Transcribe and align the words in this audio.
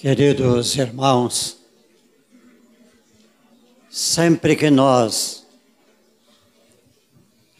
Queridos 0.00 0.76
irmãos, 0.76 1.58
sempre 3.90 4.56
que 4.56 4.70
nós 4.70 5.46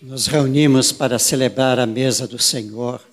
nos 0.00 0.26
reunimos 0.26 0.90
para 0.90 1.18
celebrar 1.18 1.78
a 1.78 1.84
mesa 1.84 2.26
do 2.26 2.38
Senhor, 2.38 3.06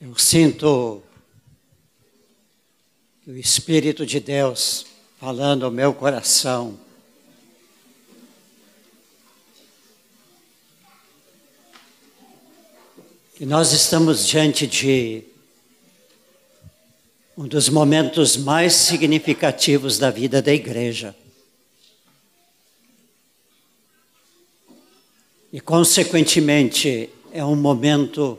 eu 0.00 0.18
sinto 0.18 1.00
que 3.22 3.30
o 3.30 3.36
Espírito 3.36 4.04
de 4.04 4.18
Deus 4.18 4.84
falando 5.20 5.64
ao 5.64 5.70
meu 5.70 5.94
coração 5.94 6.76
que 13.38 13.46
nós 13.46 13.70
estamos 13.70 14.26
diante 14.26 14.66
de 14.66 15.22
um 17.36 17.46
dos 17.46 17.68
momentos 17.68 18.36
mais 18.36 18.74
significativos 18.74 19.96
da 19.96 20.10
vida 20.10 20.42
da 20.42 20.52
igreja. 20.52 21.14
E, 25.52 25.60
consequentemente, 25.60 27.10
é 27.30 27.44
um 27.44 27.54
momento 27.54 28.36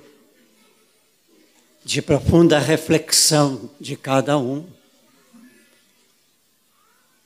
de 1.86 2.02
profunda 2.02 2.60
reflexão 2.60 3.70
de 3.80 3.96
cada 3.96 4.38
um. 4.38 4.68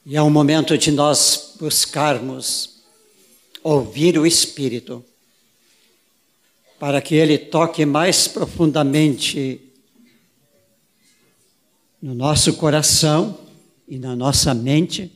E 0.05 0.15
é 0.15 0.21
um 0.21 0.29
momento 0.29 0.77
de 0.77 0.91
nós 0.91 1.55
buscarmos 1.59 2.83
ouvir 3.63 4.19
o 4.19 4.27
Espírito 4.27 5.03
para 6.83 7.01
que 7.01 7.15
Ele 7.15 7.37
toque 7.37 7.85
mais 7.85 8.27
profundamente 8.27 9.71
no 12.01 12.13
nosso 12.13 12.55
coração 12.55 13.39
e 13.87 13.97
na 13.97 14.17
nossa 14.17 14.53
mente, 14.53 15.09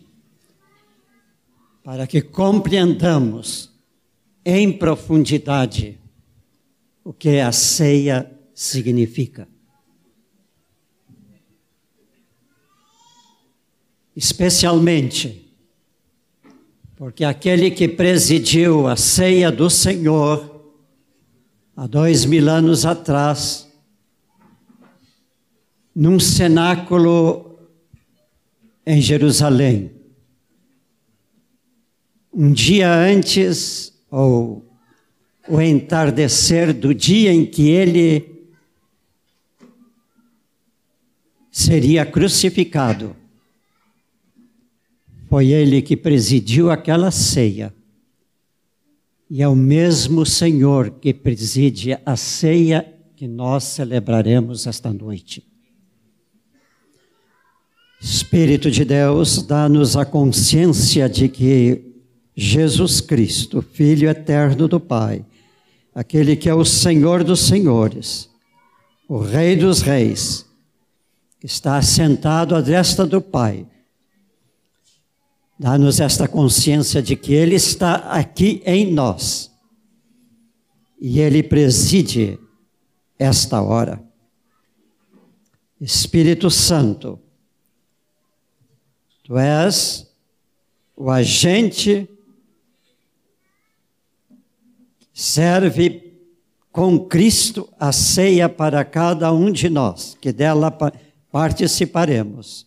para 1.84 2.08
que 2.08 2.22
compreendamos 2.22 3.70
em 4.46 4.72
profundidade 4.72 6.00
o 7.04 7.12
que 7.12 7.42
a 7.42 7.52
ceia 7.52 8.32
significa. 8.56 9.46
Especialmente 14.16 15.52
porque 16.96 17.26
aquele 17.26 17.72
que 17.72 17.90
presidiu 17.90 18.88
a 18.88 18.96
ceia 18.96 19.52
do 19.52 19.70
Senhor 19.70 20.57
há 21.78 21.86
dois 21.86 22.26
mil 22.26 22.50
anos 22.50 22.88
atrás, 22.88 23.72
num 25.96 26.20
cenáculo 26.20 27.56
em 28.84 29.00
Jerusalém. 29.00 29.92
Um 32.34 32.52
dia 32.52 32.92
antes, 32.92 33.94
ou 34.10 34.68
o 35.48 35.62
entardecer 35.62 36.74
do 36.74 36.96
dia 36.96 37.32
em 37.32 37.46
que 37.46 37.70
ele 37.70 38.48
seria 41.52 42.06
crucificado, 42.06 43.16
foi 45.30 45.50
ele 45.50 45.82
que 45.84 45.96
presidiu 45.96 46.72
aquela 46.72 47.12
ceia. 47.12 47.77
E 49.30 49.42
é 49.42 49.48
o 49.48 49.56
mesmo 49.56 50.26
Senhor 50.26 50.90
que 50.90 51.14
preside 51.14 51.98
a 52.06 52.16
ceia 52.16 52.94
que 53.16 53.28
nós 53.28 53.64
celebraremos 53.66 54.68
esta 54.68 54.94
noite. 54.94 55.46
Espírito 58.00 58.70
de 58.70 58.86
Deus, 58.86 59.42
dá-nos 59.42 59.98
a 59.98 60.06
consciência 60.06 61.10
de 61.10 61.28
que 61.28 61.84
Jesus 62.36 63.02
Cristo, 63.02 63.62
Filho 63.62 64.08
eterno 64.08 64.68
do 64.68 64.80
Pai, 64.80 65.26
aquele 65.94 66.36
que 66.36 66.48
é 66.48 66.54
o 66.54 66.64
Senhor 66.64 67.24
dos 67.24 67.40
Senhores, 67.40 68.30
o 69.10 69.18
Rei 69.18 69.56
dos 69.56 69.82
Reis, 69.82 70.46
está 71.44 71.78
assentado 71.78 72.56
à 72.56 72.62
destra 72.62 73.06
do 73.06 73.20
Pai, 73.20 73.66
Dá-nos 75.60 76.00
esta 76.00 76.28
consciência 76.28 77.02
de 77.02 77.16
que 77.16 77.34
Ele 77.34 77.56
está 77.56 77.96
aqui 78.12 78.62
em 78.66 78.92
nós 78.92 79.52
e 81.00 81.20
Ele 81.20 81.42
preside 81.42 82.40
esta 83.18 83.62
hora. 83.62 84.04
Espírito 85.82 86.50
Santo, 86.52 87.20
Tu 89.24 89.38
és 89.38 90.10
o 90.96 91.12
agente 91.12 92.10
que 95.00 95.08
serve 95.14 96.14
com 96.72 96.98
Cristo 96.98 97.68
a 97.78 97.92
ceia 97.92 98.48
para 98.48 98.86
cada 98.86 99.34
um 99.34 99.52
de 99.52 99.70
nós, 99.70 100.16
que 100.22 100.32
dela 100.32 100.72
participaremos 101.30 102.67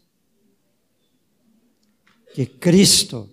que 2.32 2.46
Cristo 2.46 3.28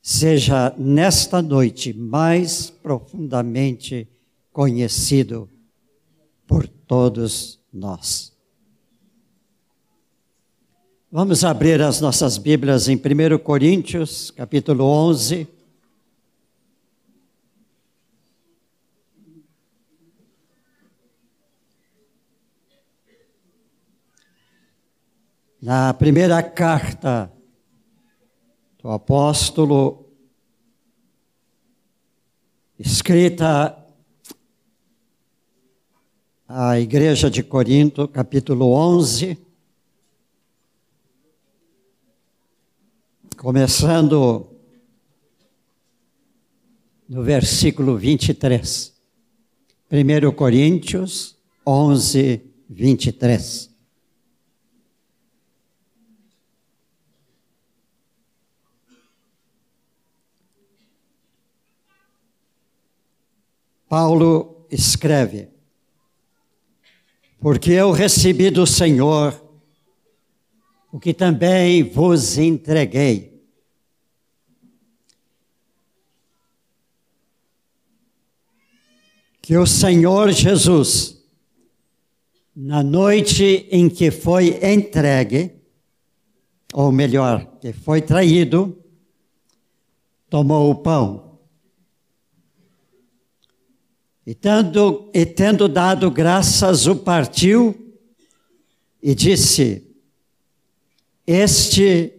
seja 0.00 0.74
nesta 0.76 1.40
noite 1.40 1.92
mais 1.92 2.70
profundamente 2.70 4.08
conhecido 4.52 5.48
por 6.46 6.66
todos 6.66 7.60
nós. 7.72 8.32
Vamos 11.10 11.44
abrir 11.44 11.80
as 11.82 12.00
nossas 12.00 12.36
Bíblias 12.38 12.88
em 12.88 12.96
1 12.96 13.38
Coríntios, 13.38 14.30
capítulo 14.30 14.84
11. 14.84 15.46
Na 25.60 25.94
primeira 25.94 26.42
carta 26.42 27.32
do 28.82 28.90
apóstolo, 28.90 30.08
escrita 32.76 33.78
à 36.48 36.80
igreja 36.80 37.30
de 37.30 37.44
Corinto, 37.44 38.08
capítulo 38.08 38.72
11, 38.72 39.38
começando 43.36 44.50
no 47.08 47.22
versículo 47.22 47.96
23. 47.96 48.92
1 49.92 50.32
Coríntios 50.32 51.36
11, 51.64 52.42
23. 52.68 53.71
Paulo 63.92 64.66
escreve: 64.70 65.50
Porque 67.38 67.72
eu 67.72 67.90
recebi 67.90 68.48
do 68.48 68.66
Senhor 68.66 69.38
o 70.90 70.98
que 70.98 71.12
também 71.12 71.82
vos 71.82 72.38
entreguei. 72.38 73.44
Que 79.42 79.58
o 79.58 79.66
Senhor 79.66 80.32
Jesus, 80.32 81.22
na 82.56 82.82
noite 82.82 83.68
em 83.70 83.90
que 83.90 84.10
foi 84.10 84.58
entregue, 84.66 85.52
ou 86.72 86.90
melhor, 86.90 87.44
que 87.60 87.74
foi 87.74 88.00
traído, 88.00 88.82
tomou 90.30 90.70
o 90.70 90.76
pão 90.76 91.31
e 94.26 94.34
tendo, 94.34 95.10
e 95.12 95.26
tendo 95.26 95.68
dado 95.68 96.10
graças, 96.10 96.86
o 96.86 96.96
partiu 96.96 97.92
e 99.02 99.14
disse: 99.14 99.84
Este 101.26 102.12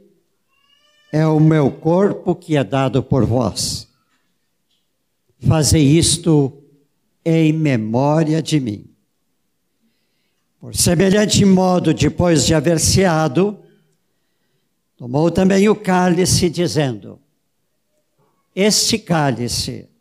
é 1.11 1.25
o 1.25 1.39
meu 1.39 1.71
corpo 1.71 2.35
que 2.35 2.57
é 2.57 2.63
dado 2.63 3.01
por 3.01 3.25
vós. 3.25 3.87
Fazei 5.39 5.83
isto 5.83 6.61
em 7.23 7.53
memória 7.53 8.41
de 8.41 8.59
mim. 8.59 8.89
Por 10.59 10.75
semelhante 10.75 11.43
modo, 11.45 11.93
depois 11.93 12.45
de 12.45 12.53
haver 12.53 12.79
ceado, 12.79 13.59
tomou 14.97 15.31
também 15.31 15.69
o 15.69 15.75
cálice, 15.75 16.49
dizendo: 16.49 17.17
Este 18.53 18.97
cálice 18.97 19.92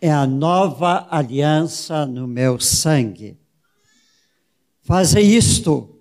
é 0.00 0.10
a 0.10 0.26
nova 0.26 1.06
aliança 1.10 2.04
no 2.06 2.26
meu 2.26 2.60
sangue. 2.60 3.36
Faze 4.82 5.20
isto 5.20 5.98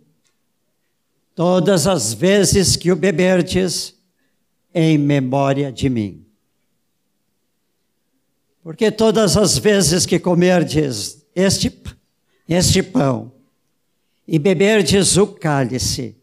todas 1.33 1.87
as 1.87 2.13
vezes 2.13 2.75
que 2.75 2.91
o 2.91 2.95
beberdes, 2.95 3.93
em 4.73 4.97
memória 4.97 5.71
de 5.71 5.89
mim. 5.89 6.25
Porque 8.61 8.91
todas 8.91 9.37
as 9.37 9.57
vezes 9.57 10.05
que 10.05 10.19
comerdes 10.19 11.25
este, 11.35 11.81
este 12.47 12.83
pão 12.83 13.31
e 14.27 14.39
beberdes 14.39 15.17
o 15.17 15.27
cálice, 15.27 16.17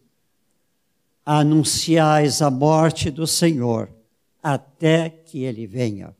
anunciais 1.24 2.42
a 2.42 2.50
morte 2.50 3.10
do 3.10 3.26
Senhor 3.26 3.88
até 4.42 5.08
que 5.08 5.44
ele 5.44 5.66
venha. 5.66 6.14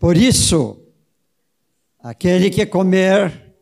Por 0.00 0.16
isso, 0.16 0.80
aquele 1.98 2.48
que 2.48 2.64
comer 2.64 3.54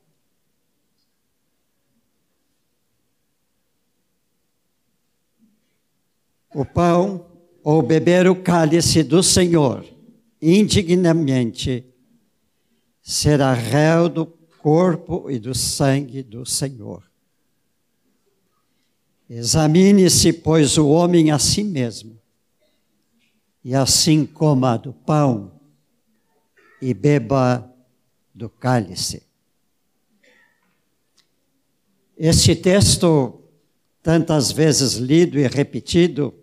o 6.55 6.65
pão 6.65 7.27
ou 7.65 7.83
beber 7.83 8.29
o 8.29 8.41
cálice 8.41 9.03
do 9.03 9.21
Senhor 9.21 9.85
indignamente, 10.41 11.85
será 13.03 13.53
réu 13.53 14.09
do 14.09 14.25
corpo 14.25 15.29
e 15.29 15.41
do 15.41 15.53
sangue 15.57 16.23
do 16.23 16.47
Senhor. 16.47 17.03
Examine-se, 19.29 20.33
pois, 20.35 20.79
o 20.79 20.89
homem 20.89 21.33
a 21.33 21.39
si 21.41 21.65
mesmo, 21.65 22.17
e 23.65 23.75
assim 23.75 24.25
coma 24.25 24.77
do 24.79 24.93
pão 24.93 25.58
e 26.81 26.95
beba 26.95 27.75
do 28.35 28.49
cálice. 28.49 29.27
Este 32.17 32.57
texto, 32.57 33.43
tantas 34.03 34.51
vezes 34.51 34.95
lido 34.95 35.39
e 35.39 35.47
repetido, 35.47 36.35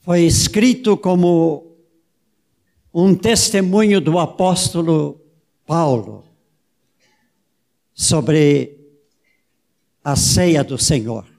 foi 0.00 0.22
escrito 0.22 0.96
como 0.96 1.76
um 2.92 3.14
testemunho 3.14 4.00
do 4.00 4.18
apóstolo 4.18 5.20
Paulo 5.66 6.24
sobre 7.92 8.78
a 10.02 10.14
ceia 10.14 10.62
do 10.62 10.76
Senhor. 10.76 11.33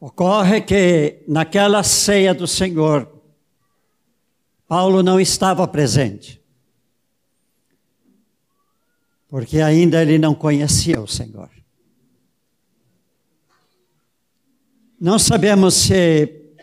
Ocorre 0.00 0.60
que 0.60 1.24
naquela 1.26 1.82
ceia 1.82 2.32
do 2.32 2.46
Senhor, 2.46 3.12
Paulo 4.68 5.02
não 5.02 5.18
estava 5.18 5.66
presente, 5.66 6.40
porque 9.28 9.60
ainda 9.60 10.00
ele 10.00 10.18
não 10.18 10.34
conhecia 10.34 11.00
o 11.00 11.08
Senhor. 11.08 11.50
Não 15.00 15.18
sabemos 15.18 15.74
se 15.74 16.54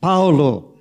Paulo 0.00 0.78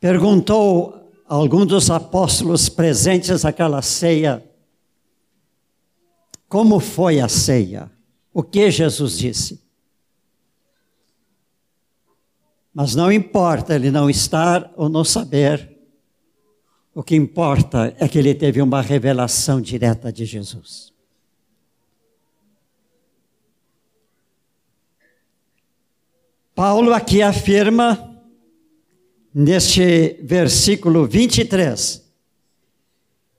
perguntou 0.00 1.12
algum 1.28 1.64
dos 1.64 1.90
apóstolos 1.90 2.68
presentes 2.68 3.44
àquela 3.44 3.82
ceia, 3.82 4.49
como 6.50 6.80
foi 6.80 7.20
a 7.20 7.28
ceia? 7.28 7.88
O 8.34 8.42
que 8.42 8.72
Jesus 8.72 9.16
disse? 9.16 9.62
Mas 12.74 12.96
não 12.96 13.10
importa 13.10 13.76
ele 13.76 13.88
não 13.88 14.10
estar 14.10 14.72
ou 14.76 14.88
não 14.88 15.04
saber, 15.04 15.78
o 16.92 17.04
que 17.04 17.14
importa 17.14 17.94
é 17.98 18.08
que 18.08 18.18
ele 18.18 18.34
teve 18.34 18.60
uma 18.60 18.82
revelação 18.82 19.60
direta 19.60 20.12
de 20.12 20.24
Jesus. 20.24 20.92
Paulo 26.52 26.92
aqui 26.92 27.22
afirma 27.22 28.20
neste 29.32 30.18
versículo 30.20 31.06
23. 31.06 32.10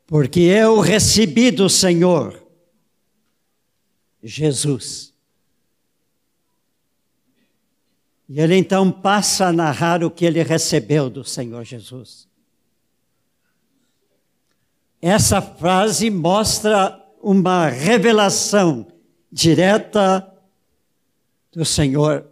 Porque 0.07 0.39
eu 0.39 0.79
recebi 0.79 1.51
do 1.51 1.69
Senhor 1.69 2.40
Jesus. 4.23 5.13
E 8.29 8.39
ele 8.39 8.55
então 8.55 8.91
passa 8.91 9.47
a 9.47 9.53
narrar 9.53 10.03
o 10.03 10.11
que 10.11 10.23
ele 10.23 10.41
recebeu 10.41 11.09
do 11.09 11.23
Senhor 11.23 11.65
Jesus. 11.65 12.29
Essa 15.01 15.41
frase 15.41 16.09
mostra 16.09 16.97
uma 17.21 17.67
revelação 17.67 18.87
direta 19.31 20.27
do 21.51 21.65
Senhor 21.65 22.25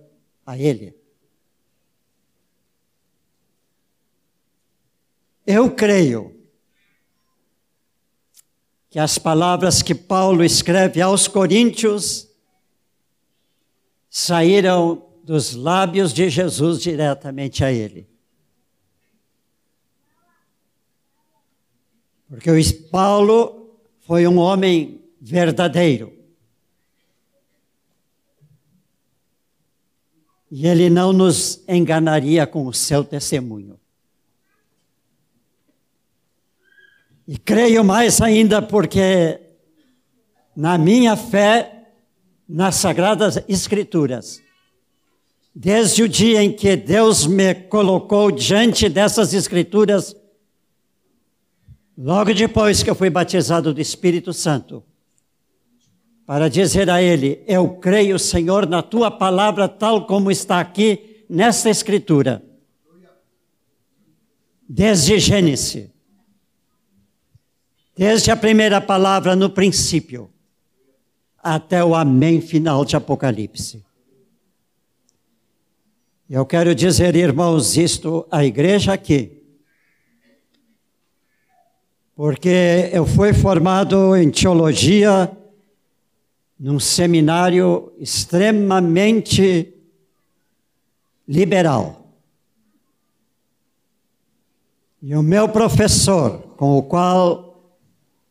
a 0.46 0.58
ele. 0.58 0.96
Eu 5.46 5.74
creio 5.74 6.39
que 8.90 8.98
as 8.98 9.18
palavras 9.18 9.82
que 9.82 9.94
Paulo 9.94 10.44
escreve 10.44 11.02
aos 11.02 11.28
Coríntios 11.28 12.28
saíram 14.10 15.06
dos 15.24 15.54
lábios 15.54 16.12
de 16.12 16.28
Jesus 16.30 16.82
diretamente 16.82 17.64
a 17.64 17.72
ele. 17.72 18.10
Porque 22.28 22.50
o 22.50 22.90
Paulo 22.90 23.80
foi 24.02 24.28
um 24.28 24.38
homem 24.38 25.04
verdadeiro. 25.22 26.14
E 30.52 30.66
ele 30.66 30.90
não 30.90 31.14
nos 31.14 31.64
enganaria 31.68 32.48
com 32.48 32.66
o 32.66 32.74
seu 32.74 33.04
testemunho. 33.04 33.79
E 37.32 37.38
creio 37.38 37.84
mais 37.84 38.20
ainda 38.22 38.60
porque, 38.60 39.40
na 40.56 40.80
minha 40.80 41.16
fé, 41.16 41.92
nas 42.48 42.74
Sagradas 42.78 43.44
Escrituras, 43.48 44.42
desde 45.54 46.02
o 46.02 46.10
dia 46.10 46.42
em 46.42 46.52
que 46.52 46.76
Deus 46.76 47.28
me 47.28 47.54
colocou 47.54 48.32
diante 48.32 48.90
dessas 48.90 49.32
Escrituras, 49.32 50.16
logo 51.96 52.34
depois 52.34 52.82
que 52.82 52.90
eu 52.90 52.96
fui 52.96 53.12
batizado 53.12 53.76
do 53.76 53.80
Espírito 53.80 54.34
Santo, 54.34 54.84
para 56.26 56.50
dizer 56.50 56.90
a 56.90 57.00
Ele: 57.00 57.44
Eu 57.46 57.76
creio, 57.76 58.18
Senhor, 58.18 58.68
na 58.68 58.82
tua 58.82 59.12
palavra, 59.12 59.70
tal 59.70 60.08
como 60.08 60.32
está 60.32 60.60
aqui 60.60 61.24
nesta 61.30 61.70
Escritura. 61.70 62.44
Desde 64.68 65.20
Gênesis 65.20 65.99
Desde 68.00 68.32
a 68.32 68.38
primeira 68.38 68.80
palavra 68.80 69.36
no 69.36 69.50
princípio 69.50 70.30
até 71.38 71.84
o 71.84 71.94
amém 71.94 72.40
final 72.40 72.86
de 72.86 72.96
Apocalipse. 72.96 73.86
Eu 76.30 76.46
quero 76.46 76.74
dizer, 76.74 77.14
irmãos, 77.18 77.76
isto 77.76 78.26
à 78.32 78.46
igreja 78.46 78.94
aqui, 78.94 79.44
porque 82.16 82.90
eu 82.94 83.06
fui 83.06 83.34
formado 83.34 84.16
em 84.16 84.32
teologia 84.32 85.30
num 86.58 86.80
seminário 86.80 87.92
extremamente 88.00 89.74
liberal. 91.28 92.16
E 95.02 95.14
o 95.18 95.22
meu 95.22 95.50
professor, 95.50 96.56
com 96.56 96.78
o 96.78 96.84
qual 96.84 97.49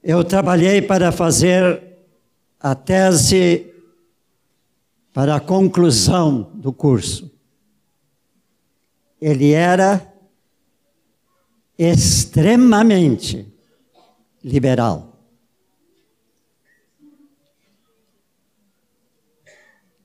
eu 0.03 0.25
trabalhei 0.25 0.81
para 0.81 1.11
fazer 1.11 1.83
a 2.61 2.75
tese 2.75 3.73
para 5.13 5.37
a 5.37 5.41
conclusão 5.41 6.43
do 6.55 6.73
curso. 6.73 7.31
Ele 9.21 9.53
era 9.53 10.13
extremamente 11.77 13.53
liberal. 14.43 15.09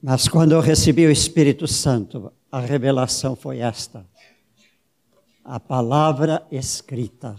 Mas 0.01 0.27
quando 0.27 0.53
eu 0.53 0.59
recebi 0.59 1.05
o 1.05 1.11
Espírito 1.11 1.67
Santo, 1.67 2.33
a 2.51 2.59
revelação 2.59 3.35
foi 3.35 3.59
esta: 3.59 4.05
a 5.45 5.59
palavra 5.59 6.45
escrita 6.51 7.35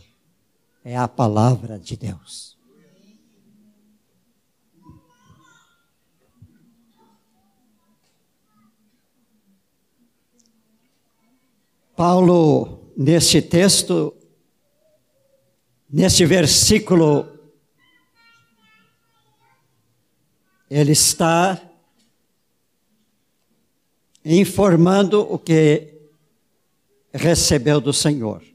é 0.84 0.96
a 0.96 1.08
palavra 1.08 1.78
de 1.78 1.96
Deus. 1.96 2.54
Paulo, 11.96 12.92
neste 12.96 13.40
texto, 13.40 14.14
neste 15.88 16.26
versículo, 16.26 17.26
ele 20.68 20.92
está 20.92 21.62
informando 24.24 25.20
o 25.32 25.38
que 25.38 25.94
recebeu 27.12 27.80
do 27.80 27.92
Senhor. 27.92 28.53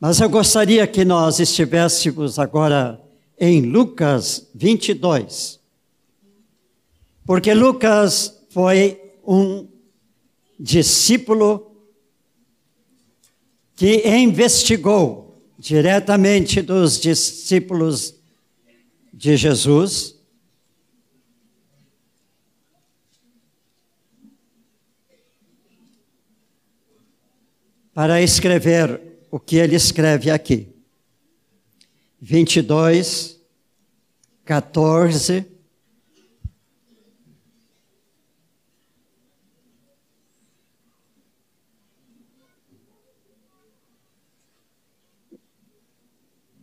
Mas 0.00 0.20
eu 0.20 0.28
gostaria 0.28 0.86
que 0.86 1.04
nós 1.04 1.40
estivéssemos 1.40 2.38
agora 2.38 3.02
em 3.38 3.62
Lucas 3.62 4.48
22. 4.54 5.58
Porque 7.26 7.52
Lucas 7.52 8.40
foi 8.48 9.12
um 9.26 9.66
discípulo 10.58 11.72
que 13.74 14.08
investigou 14.08 15.42
diretamente 15.58 16.62
dos 16.62 17.00
discípulos 17.00 18.14
de 19.12 19.36
Jesus 19.36 20.14
para 27.92 28.22
escrever 28.22 29.17
o 29.30 29.38
que 29.38 29.56
ele 29.56 29.76
escreve 29.76 30.30
aqui. 30.30 30.68
22, 32.20 33.40
14. 34.44 35.46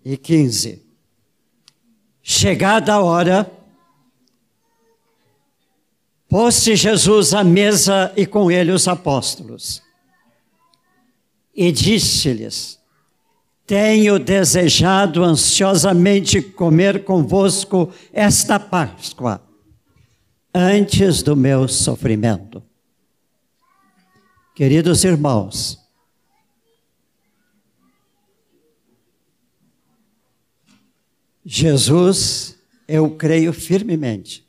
E 0.03 0.17
15. 0.17 0.85
Chegada 2.21 2.93
a 2.93 3.01
hora, 3.01 3.51
pôs-se 6.27 6.75
Jesus 6.75 7.33
à 7.33 7.43
mesa 7.43 8.13
e 8.15 8.25
com 8.25 8.51
ele 8.51 8.71
os 8.71 8.87
apóstolos 8.87 9.84
e 11.55 11.71
disse-lhes: 11.71 12.79
Tenho 13.65 14.19
desejado 14.19 15.23
ansiosamente 15.23 16.41
comer 16.41 17.03
convosco 17.03 17.91
esta 18.11 18.59
Páscoa, 18.59 19.41
antes 20.53 21.23
do 21.23 21.35
meu 21.35 21.67
sofrimento. 21.67 22.61
Queridos 24.53 25.03
irmãos, 25.03 25.79
Jesus, 31.45 32.57
eu 32.87 33.11
creio 33.15 33.53
firmemente, 33.53 34.44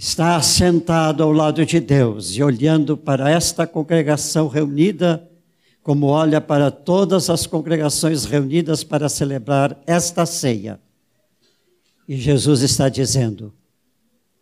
está 0.00 0.40
sentado 0.40 1.22
ao 1.22 1.30
lado 1.30 1.66
de 1.66 1.78
Deus 1.78 2.34
e 2.34 2.42
olhando 2.42 2.96
para 2.96 3.28
esta 3.30 3.66
congregação 3.66 4.48
reunida, 4.48 5.28
como 5.82 6.06
olha 6.06 6.40
para 6.40 6.70
todas 6.70 7.28
as 7.28 7.46
congregações 7.46 8.24
reunidas 8.24 8.82
para 8.82 9.10
celebrar 9.10 9.78
esta 9.86 10.24
ceia. 10.24 10.80
E 12.08 12.16
Jesus 12.16 12.62
está 12.62 12.88
dizendo 12.88 13.52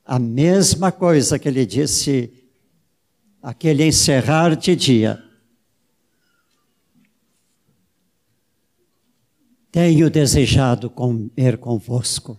a 0.04 0.16
mesma 0.16 0.92
coisa 0.92 1.40
que 1.40 1.48
ele 1.48 1.66
disse 1.66 2.32
aquele 3.42 3.84
encerrar 3.84 4.54
de 4.54 4.76
dia. 4.76 5.20
Tenho 9.72 10.08
desejado 10.08 10.88
comer 10.88 11.58
convosco 11.58 12.38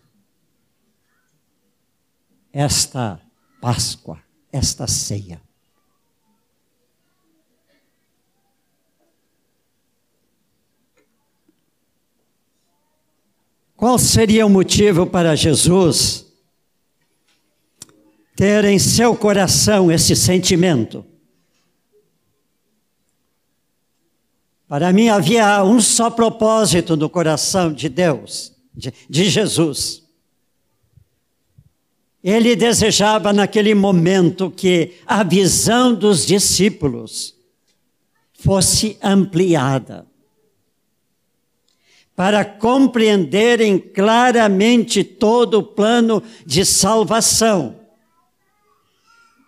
esta 2.53 3.21
Páscoa, 3.61 4.21
esta 4.51 4.87
ceia. 4.87 5.41
Qual 13.75 13.97
seria 13.97 14.45
o 14.45 14.49
motivo 14.49 15.05
para 15.05 15.35
Jesus 15.35 16.25
ter 18.35 18.65
em 18.65 18.77
seu 18.77 19.15
coração 19.15 19.91
esse 19.91 20.15
sentimento? 20.15 21.05
Para 24.67 24.93
mim 24.93 25.09
havia 25.09 25.63
um 25.63 25.81
só 25.81 26.09
propósito 26.09 26.95
no 26.95 27.09
coração 27.09 27.73
de 27.73 27.89
Deus, 27.89 28.53
de, 28.73 28.93
de 29.09 29.29
Jesus. 29.29 30.08
Ele 32.23 32.55
desejava 32.55 33.31
naquele 33.31 33.73
momento 33.73 34.51
que 34.51 34.95
a 35.05 35.23
visão 35.23 35.93
dos 35.93 36.25
discípulos 36.25 37.33
fosse 38.33 38.97
ampliada, 39.01 40.05
para 42.15 42.43
compreenderem 42.43 43.79
claramente 43.79 45.03
todo 45.03 45.59
o 45.59 45.63
plano 45.63 46.21
de 46.45 46.65
salvação, 46.65 47.79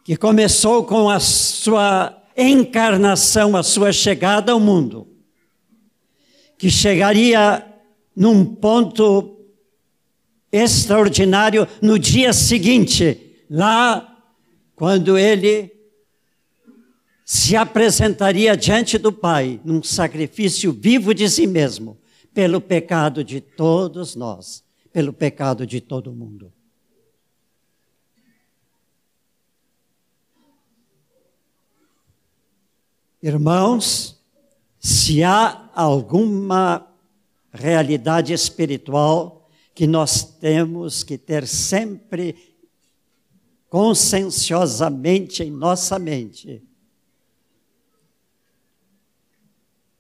que 0.05 0.15
começou 0.15 0.85
com 0.85 1.09
a 1.09 1.19
sua 1.19 2.17
encarnação, 2.35 3.57
a 3.57 3.63
sua 3.63 3.91
chegada 3.91 4.53
ao 4.53 4.59
mundo, 4.59 5.07
que 6.57 6.69
chegaria 6.69 7.65
num 8.15 8.45
ponto 8.45 9.40
extraordinário 10.51 11.67
no 11.81 11.97
dia 11.97 12.33
seguinte, 12.33 13.43
lá 13.49 14.07
quando 14.75 15.17
ele 15.17 15.71
se 17.23 17.55
apresentaria 17.55 18.57
diante 18.57 18.97
do 18.97 19.13
Pai 19.13 19.61
num 19.63 19.81
sacrifício 19.81 20.73
vivo 20.73 21.13
de 21.13 21.29
si 21.29 21.47
mesmo, 21.47 21.97
pelo 22.33 22.59
pecado 22.59 23.23
de 23.23 23.39
todos 23.39 24.15
nós, 24.15 24.63
pelo 24.91 25.13
pecado 25.13 25.65
de 25.65 25.79
todo 25.79 26.11
mundo. 26.11 26.51
Irmãos, 33.21 34.19
se 34.79 35.23
há 35.23 35.69
alguma 35.75 36.87
realidade 37.53 38.33
espiritual 38.33 39.40
que 39.73 39.87
nós 39.87 40.23
temos 40.23 41.03
que 41.03 41.17
ter 41.17 41.47
sempre 41.47 42.35
conscienciosamente 43.69 45.43
em 45.43 45.49
nossa 45.49 45.97
mente. 45.97 46.61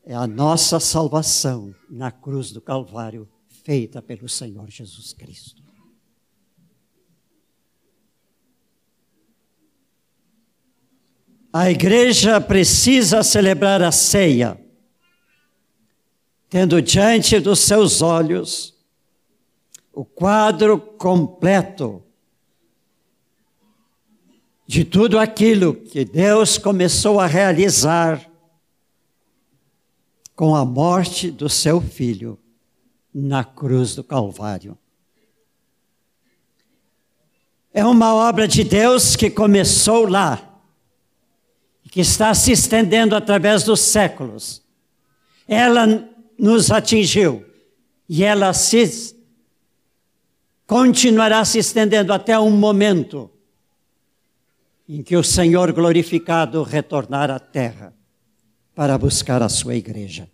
É 0.03 0.13
a 0.13 0.27
nossa 0.27 0.79
salvação 0.79 1.73
na 1.89 2.11
cruz 2.11 2.51
do 2.51 2.59
Calvário, 2.59 3.29
feita 3.47 4.01
pelo 4.01 4.27
Senhor 4.27 4.69
Jesus 4.69 5.13
Cristo. 5.13 5.61
A 11.53 11.69
igreja 11.69 12.41
precisa 12.41 13.23
celebrar 13.23 13.81
a 13.81 13.91
ceia, 13.91 14.59
tendo 16.49 16.81
diante 16.81 17.39
dos 17.39 17.59
seus 17.59 18.01
olhos 18.01 18.80
o 19.93 20.05
quadro 20.05 20.79
completo 20.79 22.03
de 24.65 24.85
tudo 24.85 25.19
aquilo 25.19 25.73
que 25.73 26.05
Deus 26.05 26.57
começou 26.57 27.19
a 27.19 27.27
realizar 27.27 28.25
com 30.33 30.55
a 30.55 30.63
morte 30.63 31.29
do 31.29 31.49
seu 31.49 31.81
filho 31.81 32.39
na 33.13 33.43
cruz 33.43 33.95
do 33.95 34.03
Calvário. 34.03 34.77
É 37.73 37.85
uma 37.85 38.13
obra 38.13 38.47
de 38.47 38.63
Deus 38.63 39.15
que 39.15 39.29
começou 39.29 40.07
lá, 40.07 40.61
que 41.89 41.99
está 41.99 42.33
se 42.33 42.53
estendendo 42.53 43.15
através 43.15 43.63
dos 43.63 43.81
séculos. 43.81 44.61
Ela 45.47 46.09
nos 46.37 46.71
atingiu 46.71 47.45
e 48.07 48.23
ela 48.23 48.53
se 48.53 49.20
continuará 50.71 51.43
se 51.43 51.59
estendendo 51.59 52.13
até 52.13 52.39
um 52.39 52.49
momento 52.49 53.29
em 54.87 55.03
que 55.03 55.17
o 55.17 55.23
Senhor 55.23 55.69
glorificado 55.73 56.63
retornar 56.63 57.29
à 57.29 57.37
terra 57.37 57.93
para 58.73 58.97
buscar 58.97 59.41
a 59.41 59.49
sua 59.49 59.75
igreja. 59.75 60.29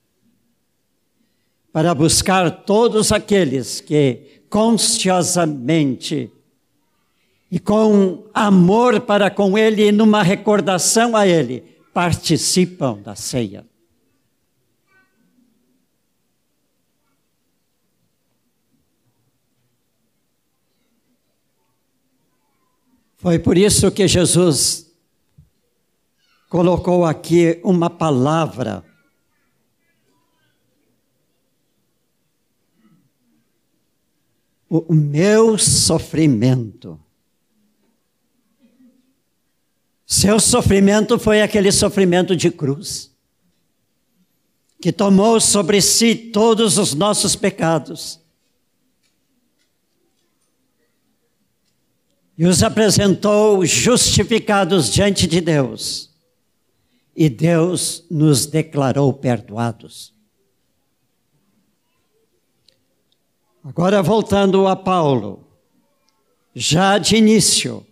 Para 1.74 1.92
buscar 1.96 2.52
todos 2.52 3.12
aqueles 3.12 3.82
que 3.82 4.44
consciosamente 4.48 6.32
e 7.50 7.58
com 7.58 8.26
amor 8.32 9.02
para 9.02 9.32
com 9.32 9.58
Ele 9.58 9.88
e 9.88 9.92
numa 9.92 10.22
recordação 10.22 11.16
a 11.16 11.26
Ele, 11.26 11.64
participam 11.92 13.00
da 13.02 13.16
ceia. 13.16 13.66
Foi 23.18 23.40
por 23.40 23.58
isso 23.58 23.92
que 23.92 24.08
Jesus 24.08 24.92
colocou 26.50 27.04
aqui 27.04 27.60
uma 27.64 27.90
palavra. 27.90 28.86
O 34.70 34.94
meu 34.94 35.58
sofrimento. 35.58 37.00
Seu 40.06 40.40
sofrimento 40.40 41.18
foi 41.18 41.42
aquele 41.42 41.72
sofrimento 41.72 42.36
de 42.36 42.52
cruz, 42.52 43.12
que 44.80 44.92
tomou 44.92 45.42
sobre 45.42 45.82
si 45.82 46.16
todos 46.16 46.78
os 46.78 46.94
nossos 46.94 47.36
pecados 47.36 48.22
e 52.38 52.46
os 52.46 52.62
apresentou 52.62 53.66
justificados 53.66 54.92
diante 54.92 55.26
de 55.26 55.42
Deus. 55.42 56.12
E 57.16 57.30
Deus 57.30 58.06
nos 58.12 58.46
declarou 58.46 59.12
perdoados. 59.12 60.14
Agora 63.64 64.04
voltando 64.04 64.68
a 64.68 64.76
Paulo, 64.76 65.48
já 66.54 67.00
de 67.00 67.16
início, 67.16 67.86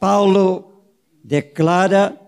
Paulo 0.00 0.82
declara 1.22 2.18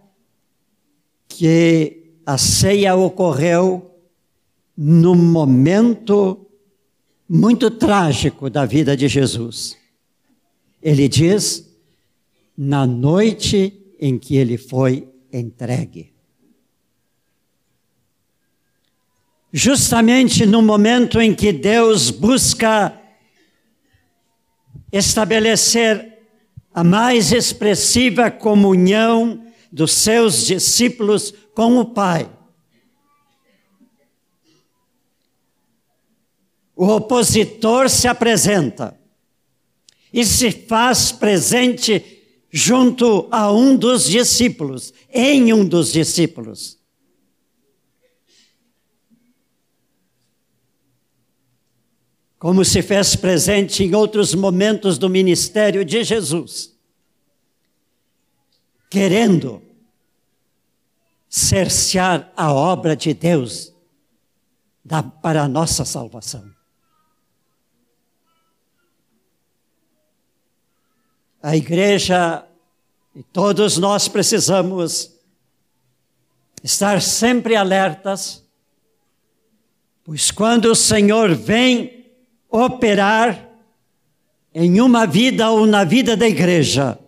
que 1.26 2.14
a 2.26 2.36
ceia 2.36 2.94
ocorreu 2.94 3.90
num 4.76 5.16
momento 5.16 6.46
muito 7.28 7.70
trágico 7.70 8.50
da 8.50 8.66
vida 8.66 8.96
de 8.96 9.08
Jesus. 9.08 9.79
Ele 10.82 11.08
diz, 11.08 11.68
na 12.56 12.86
noite 12.86 13.94
em 13.98 14.18
que 14.18 14.36
ele 14.36 14.56
foi 14.56 15.08
entregue. 15.32 16.12
Justamente 19.52 20.46
no 20.46 20.62
momento 20.62 21.20
em 21.20 21.34
que 21.34 21.52
Deus 21.52 22.10
busca 22.10 22.98
estabelecer 24.92 26.18
a 26.72 26.84
mais 26.84 27.32
expressiva 27.32 28.30
comunhão 28.30 29.44
dos 29.72 29.92
seus 29.92 30.46
discípulos 30.46 31.32
com 31.54 31.78
o 31.78 31.84
Pai. 31.84 32.30
O 36.76 36.86
opositor 36.86 37.88
se 37.90 38.08
apresenta 38.08 38.99
e 40.12 40.24
se 40.24 40.50
faz 40.50 41.12
presente 41.12 42.20
junto 42.50 43.28
a 43.30 43.52
um 43.52 43.76
dos 43.76 44.04
discípulos, 44.04 44.92
em 45.12 45.52
um 45.52 45.64
dos 45.64 45.92
discípulos. 45.92 46.78
Como 52.38 52.64
se 52.64 52.82
fez 52.82 53.14
presente 53.14 53.84
em 53.84 53.94
outros 53.94 54.34
momentos 54.34 54.96
do 54.96 55.10
ministério 55.10 55.84
de 55.84 56.02
Jesus, 56.02 56.74
querendo 58.90 59.62
cercear 61.28 62.32
a 62.36 62.52
obra 62.52 62.96
de 62.96 63.14
Deus 63.14 63.72
da, 64.84 65.02
para 65.02 65.42
a 65.42 65.48
nossa 65.48 65.84
salvação. 65.84 66.59
A 71.42 71.56
igreja 71.56 72.44
e 73.14 73.22
todos 73.22 73.78
nós 73.78 74.08
precisamos 74.08 75.18
estar 76.62 77.00
sempre 77.00 77.56
alertas, 77.56 78.44
pois 80.04 80.30
quando 80.30 80.66
o 80.66 80.74
Senhor 80.76 81.34
vem 81.34 82.06
operar 82.48 83.48
em 84.54 84.80
uma 84.80 85.06
vida 85.06 85.50
ou 85.50 85.66
na 85.66 85.84
vida 85.84 86.16
da 86.16 86.28
igreja, 86.28 86.98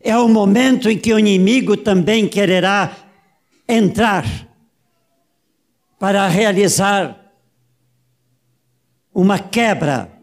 é 0.00 0.16
o 0.18 0.28
momento 0.28 0.90
em 0.90 0.98
que 0.98 1.14
o 1.14 1.18
inimigo 1.18 1.76
também 1.76 2.28
quererá 2.28 2.94
entrar 3.66 4.24
para 5.98 6.28
realizar 6.28 7.32
uma 9.14 9.38
quebra 9.38 10.13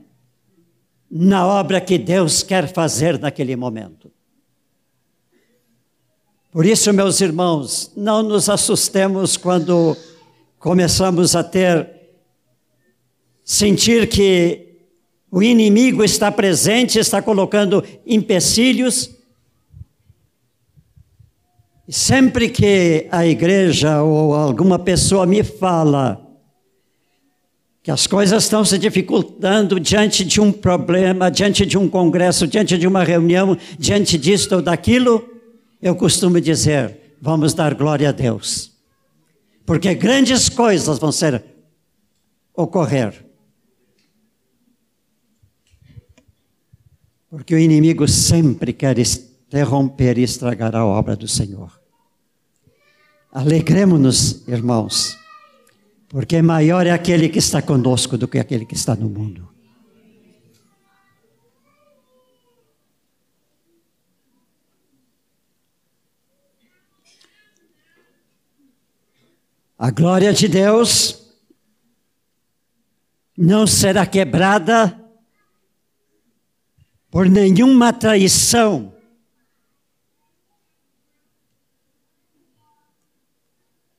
na 1.12 1.45
obra 1.45 1.82
que 1.82 1.97
Deus 1.97 2.41
quer 2.41 2.71
fazer 2.71 3.19
naquele 3.19 3.58
momento. 3.58 4.10
Por 6.50 6.65
isso, 6.65 6.93
meus 6.93 7.19
irmãos, 7.19 7.91
não 7.97 8.24
nos 8.24 8.47
assustemos 8.47 9.36
quando 9.36 9.97
começamos 10.58 11.36
a 11.36 11.43
ter, 11.43 11.89
sentir 13.43 14.08
que 14.08 14.80
o 15.30 15.43
inimigo 15.43 16.04
está 16.04 16.32
presente, 16.32 16.97
está 16.97 17.21
colocando 17.21 17.84
empecilhos. 18.06 19.10
Sempre 21.89 22.50
que 22.50 23.08
a 23.12 23.26
igreja 23.26 24.02
ou 24.02 24.34
alguma 24.34 24.80
pessoa 24.80 25.26
me 25.26 25.43
fala 25.43 26.31
que 27.84 27.89
as 27.89 28.06
coisas 28.06 28.44
estão 28.44 28.63
se 28.63 28.78
dificultando 28.78 29.80
diante 29.80 30.24
de 30.24 30.39
um 30.39 30.52
problema, 30.52 31.32
diante 31.32 31.65
de 31.65 31.78
um 31.78 31.89
congresso, 31.89 32.48
diante 32.48 32.78
de 32.78 32.88
uma 32.88 33.04
reunião, 33.04 33.58
diante 33.78 34.17
disto 34.17 34.56
ou 34.56 34.62
daquilo, 34.62 35.28
eu 35.82 35.96
costumo 35.96 36.39
dizer: 36.39 37.15
vamos 37.20 37.54
dar 37.54 37.74
glória 37.74 38.10
a 38.10 38.12
Deus, 38.12 38.72
porque 39.65 39.96
grandes 39.96 40.48
coisas 40.48 41.00
vão 41.00 41.12
ser 41.12 41.44
ocorrer. 42.56 43.26
Porque 47.30 47.56
o 47.56 47.58
inimigo 47.58 48.08
sempre 48.10 48.74
quer 48.74 49.00
interromper 49.00 50.17
e 50.17 50.24
estragar 50.24 50.76
a 50.76 50.86
obra 50.86 51.15
do 51.15 51.30
Senhor. 51.30 51.72
Alegremos-nos, 53.32 54.46
irmãos 54.50 55.21
porque 56.12 56.41
maior 56.41 56.86
é 56.86 56.91
aquele 56.91 57.30
que 57.30 57.39
está 57.39 57.62
conosco 57.62 58.17
do 58.17 58.28
que 58.28 58.38
aquele 58.38 58.65
que 58.65 58.76
está 58.76 58.97
no 58.97 59.08
mundo. 59.08 59.50
A 69.80 69.89
glória 69.89 70.34
de 70.34 70.50
Deus 70.50 71.34
não 73.38 73.65
será 73.65 74.06
quebrada 74.06 75.02
por 77.10 77.30
nenhuma 77.30 77.93
traição. 77.93 78.93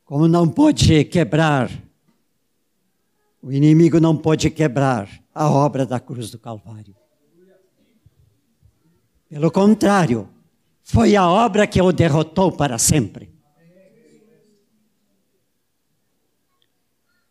Como 0.05 0.29
não 0.29 0.47
pode 0.47 1.07
quebrar 1.07 1.71
o 3.43 3.51
inimigo 3.51 3.99
não 3.99 4.17
pode 4.17 4.49
quebrar 4.49 5.11
a 5.35 5.51
obra 5.51 5.85
da 5.85 5.99
cruz 5.99 6.31
do 6.31 6.39
Calvário. 6.39 6.95
Pelo 9.29 9.51
contrário, 9.51 10.29
foi 10.85 11.17
a 11.17 11.29
obra 11.29 11.67
que 11.67 11.83
o 11.83 11.91
derrotou 11.91 12.53
para 12.53 12.79
sempre. 12.79 13.33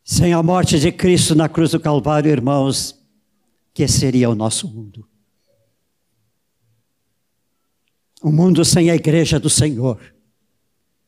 Sem 0.03 0.33
a 0.33 0.43
morte 0.43 0.77
de 0.77 0.91
Cristo 0.91 1.33
na 1.33 1.47
cruz 1.47 1.71
do 1.71 1.79
Calvário, 1.79 2.29
irmãos, 2.29 2.99
que 3.73 3.87
seria 3.87 4.29
o 4.29 4.35
nosso 4.35 4.67
mundo? 4.67 5.07
Um 8.21 8.31
mundo 8.31 8.65
sem 8.65 8.91
a 8.91 8.95
igreja 8.95 9.39
do 9.39 9.49
Senhor, 9.49 10.13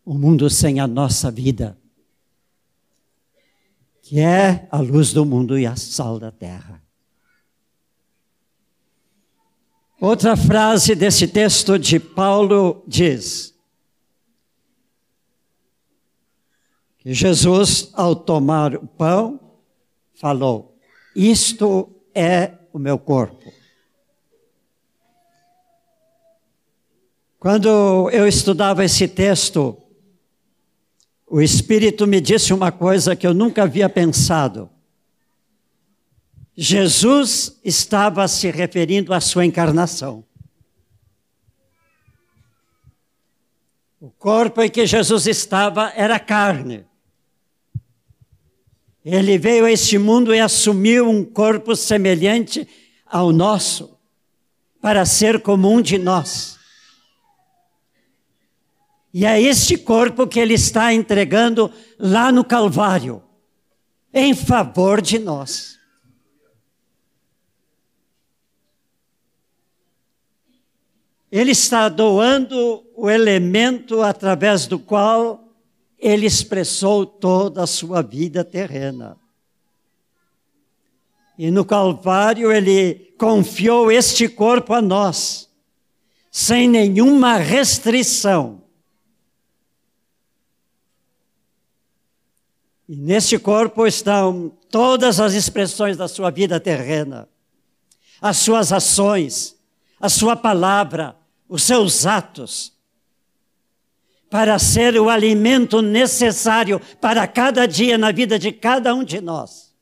um 0.05 0.17
mundo 0.17 0.49
sem 0.49 0.79
a 0.79 0.87
nossa 0.87 1.29
vida 1.29 1.77
que 4.13 4.19
é 4.19 4.67
a 4.69 4.77
luz 4.77 5.11
do 5.11 5.25
mundo 5.25 5.57
e 5.57 5.65
a 5.65 5.75
sal 5.75 6.19
da 6.19 6.31
terra. 6.31 6.79
Outra 9.99 10.37
frase 10.37 10.93
desse 10.93 11.27
texto 11.27 11.79
de 11.79 11.99
Paulo 11.99 12.83
diz 12.87 13.57
que 16.99 17.11
Jesus, 17.11 17.89
ao 17.93 18.15
tomar 18.15 18.75
o 18.75 18.85
pão, 18.85 19.39
falou: 20.13 20.77
Isto 21.15 21.91
é 22.13 22.53
o 22.71 22.77
meu 22.77 22.99
corpo. 22.99 23.51
Quando 27.39 28.11
eu 28.11 28.27
estudava 28.27 28.85
esse 28.85 29.07
texto, 29.07 29.82
o 31.33 31.41
Espírito 31.41 32.05
me 32.05 32.21
disse 32.21 32.53
uma 32.53 32.71
coisa 32.71 33.15
que 33.15 33.25
eu 33.25 33.33
nunca 33.33 33.63
havia 33.63 33.89
pensado. 33.89 34.69
Jesus 36.55 37.59
estava 37.65 38.27
se 38.27 38.51
referindo 38.51 39.11
à 39.11 39.19
sua 39.19 39.43
encarnação. 39.43 40.23
O 43.99 44.11
corpo 44.11 44.61
em 44.61 44.69
que 44.69 44.85
Jesus 44.85 45.25
estava 45.25 45.91
era 45.95 46.19
carne. 46.19 46.85
Ele 49.03 49.35
veio 49.39 49.65
a 49.65 49.71
este 49.71 49.97
mundo 49.97 50.35
e 50.35 50.39
assumiu 50.39 51.09
um 51.09 51.25
corpo 51.25 51.75
semelhante 51.75 52.67
ao 53.07 53.31
nosso, 53.31 53.97
para 54.79 55.03
ser 55.03 55.41
como 55.41 55.67
um 55.67 55.81
de 55.81 55.97
nós. 55.97 56.59
E 59.13 59.25
é 59.25 59.39
este 59.39 59.77
corpo 59.77 60.25
que 60.25 60.39
ele 60.39 60.55
está 60.55 60.91
entregando 60.91 61.71
lá 61.99 62.31
no 62.31 62.43
Calvário, 62.43 63.21
em 64.11 64.33
favor 64.33 64.99
de 64.99 65.19
nós. 65.19 65.77
Ele 71.31 71.51
está 71.51 71.89
doando 71.89 72.83
o 72.95 73.09
elemento 73.09 74.01
através 74.01 74.65
do 74.65 74.79
qual 74.79 75.47
ele 75.99 76.25
expressou 76.25 77.05
toda 77.05 77.63
a 77.63 77.67
sua 77.67 78.01
vida 78.01 78.43
terrena. 78.43 79.17
E 81.37 81.51
no 81.51 81.63
Calvário 81.63 82.51
ele 82.51 83.13
confiou 83.17 83.91
este 83.91 84.27
corpo 84.27 84.73
a 84.73 84.81
nós, 84.81 85.49
sem 86.31 86.67
nenhuma 86.67 87.37
restrição. 87.37 88.62
E 92.93 92.95
neste 92.95 93.39
corpo 93.39 93.87
estão 93.87 94.51
todas 94.69 95.19
as 95.19 95.33
expressões 95.33 95.97
da 95.97 96.07
sua 96.07 96.29
vida 96.29 96.59
terrena, 96.59 97.27
as 98.21 98.37
suas 98.37 98.71
ações, 98.71 99.55
a 99.99 100.07
sua 100.07 100.35
palavra, 100.35 101.15
os 101.49 101.63
seus 101.63 102.05
atos, 102.05 102.71
para 104.29 104.59
ser 104.59 104.95
o 104.99 105.09
alimento 105.09 105.81
necessário 105.81 106.79
para 107.01 107.25
cada 107.25 107.65
dia 107.65 107.97
na 107.97 108.11
vida 108.11 108.37
de 108.37 108.51
cada 108.51 108.93
um 108.93 109.03
de 109.03 109.19
nós. 109.19 109.73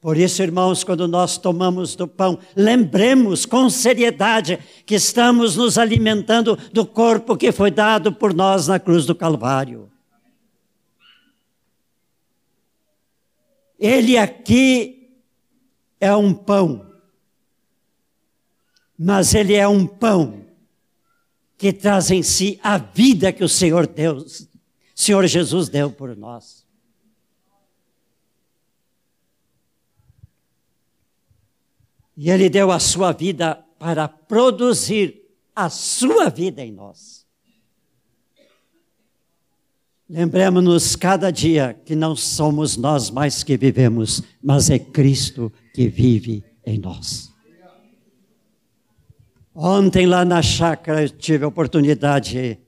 Por 0.00 0.16
isso, 0.16 0.42
irmãos, 0.42 0.82
quando 0.82 1.06
nós 1.06 1.36
tomamos 1.36 1.94
do 1.94 2.08
pão, 2.08 2.38
lembremos 2.56 3.44
com 3.44 3.68
seriedade 3.68 4.58
que 4.86 4.94
estamos 4.94 5.54
nos 5.54 5.76
alimentando 5.76 6.58
do 6.72 6.86
corpo 6.86 7.36
que 7.36 7.52
foi 7.52 7.70
dado 7.70 8.10
por 8.10 8.32
nós 8.32 8.68
na 8.68 8.80
cruz 8.80 9.04
do 9.04 9.14
Calvário. 9.14 9.92
Ele 13.86 14.16
aqui 14.16 15.20
é 16.00 16.14
um 16.14 16.32
pão 16.32 16.94
mas 18.98 19.34
ele 19.34 19.54
é 19.54 19.66
um 19.66 19.86
pão 19.86 20.46
que 21.56 21.72
traz 21.72 22.10
em 22.10 22.22
si 22.22 22.58
a 22.62 22.78
vida 22.78 23.32
que 23.32 23.42
o 23.42 23.48
Senhor 23.48 23.86
Deus, 23.86 24.48
Senhor 24.94 25.26
Jesus 25.26 25.68
deu 25.68 25.90
por 25.90 26.16
nós. 26.16 26.64
E 32.16 32.30
ele 32.30 32.48
deu 32.48 32.70
a 32.70 32.78
sua 32.78 33.12
vida 33.12 33.56
para 33.78 34.06
produzir 34.06 35.22
a 35.54 35.68
sua 35.68 36.30
vida 36.30 36.62
em 36.62 36.72
nós. 36.72 37.23
Lembremos-nos 40.08 40.94
cada 40.96 41.30
dia 41.30 41.72
que 41.84 41.96
não 41.96 42.14
somos 42.14 42.76
nós 42.76 43.08
mais 43.08 43.42
que 43.42 43.56
vivemos, 43.56 44.22
mas 44.42 44.68
é 44.68 44.78
Cristo 44.78 45.50
que 45.72 45.88
vive 45.88 46.44
em 46.64 46.78
nós. 46.78 47.32
Ontem, 49.54 50.04
lá 50.04 50.24
na 50.24 50.42
chácara, 50.42 51.04
eu 51.04 51.08
tive 51.08 51.44
a 51.44 51.48
oportunidade 51.48 52.58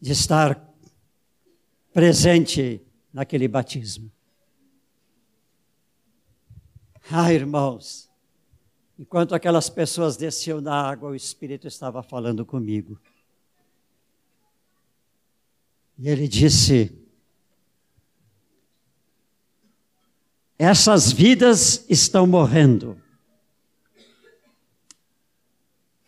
de 0.00 0.12
estar 0.12 0.64
presente 1.92 2.82
naquele 3.12 3.48
batismo. 3.48 4.08
Ah, 7.10 7.32
irmãos, 7.32 8.08
enquanto 8.96 9.34
aquelas 9.34 9.68
pessoas 9.68 10.16
desciam 10.16 10.60
na 10.60 10.74
água, 10.74 11.10
o 11.10 11.14
Espírito 11.16 11.66
estava 11.66 12.02
falando 12.02 12.44
comigo. 12.44 13.00
E 15.98 16.08
ele 16.08 16.28
disse: 16.28 16.92
Essas 20.56 21.10
vidas 21.10 21.84
estão 21.88 22.26
morrendo 22.26 23.00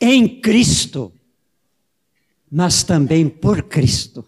em 0.01 0.41
Cristo, 0.41 1.13
mas 2.51 2.85
também 2.85 3.29
por 3.29 3.65
Cristo. 3.65 4.25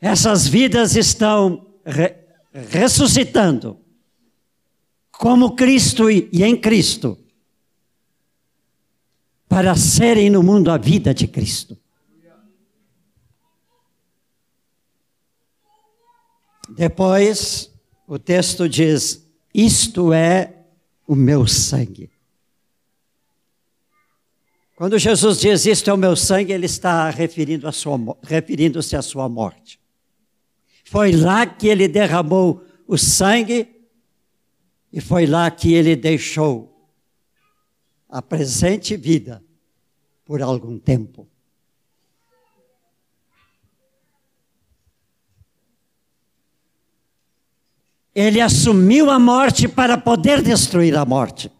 Essas 0.00 0.46
vidas 0.46 0.96
estão 0.96 1.66
re 1.84 2.26
ressuscitando 2.52 3.78
como 5.10 5.54
Cristo 5.54 6.10
e, 6.10 6.30
em 6.42 6.58
Cristo, 6.58 7.18
para 9.46 9.74
serem 9.76 10.30
no 10.30 10.42
mundo 10.42 10.70
a 10.70 10.78
vida 10.78 11.12
de 11.12 11.26
Cristo. 11.26 11.76
Depois, 16.68 17.70
o 18.06 18.18
texto 18.18 18.68
diz: 18.68 19.26
Isto 19.54 20.12
é 20.12 20.54
o 21.06 21.14
meu 21.14 21.46
sangue. 21.46 22.10
Quando 24.76 24.98
Jesus 24.98 25.40
diz 25.40 25.64
isto 25.64 25.88
é 25.88 25.92
o 25.92 25.96
meu 25.96 26.14
sangue, 26.14 26.52
ele 26.52 26.66
está 26.66 27.08
referindo 27.08 27.66
referindo-se 28.22 28.94
à 28.94 29.00
sua 29.00 29.26
morte. 29.26 29.80
Foi 30.84 31.12
lá 31.12 31.46
que 31.46 31.66
ele 31.66 31.88
derramou 31.88 32.62
o 32.86 32.98
sangue 32.98 33.68
e 34.92 35.00
foi 35.00 35.26
lá 35.26 35.50
que 35.50 35.72
ele 35.72 35.96
deixou 35.96 36.90
a 38.08 38.20
presente 38.20 38.96
vida 38.96 39.42
por 40.26 40.42
algum 40.42 40.78
tempo. 40.78 41.26
Ele 48.16 48.40
assumiu 48.40 49.10
a 49.10 49.18
morte 49.18 49.68
para 49.68 49.98
poder 49.98 50.40
destruir 50.40 50.96
a 50.96 51.04
morte. 51.04 51.52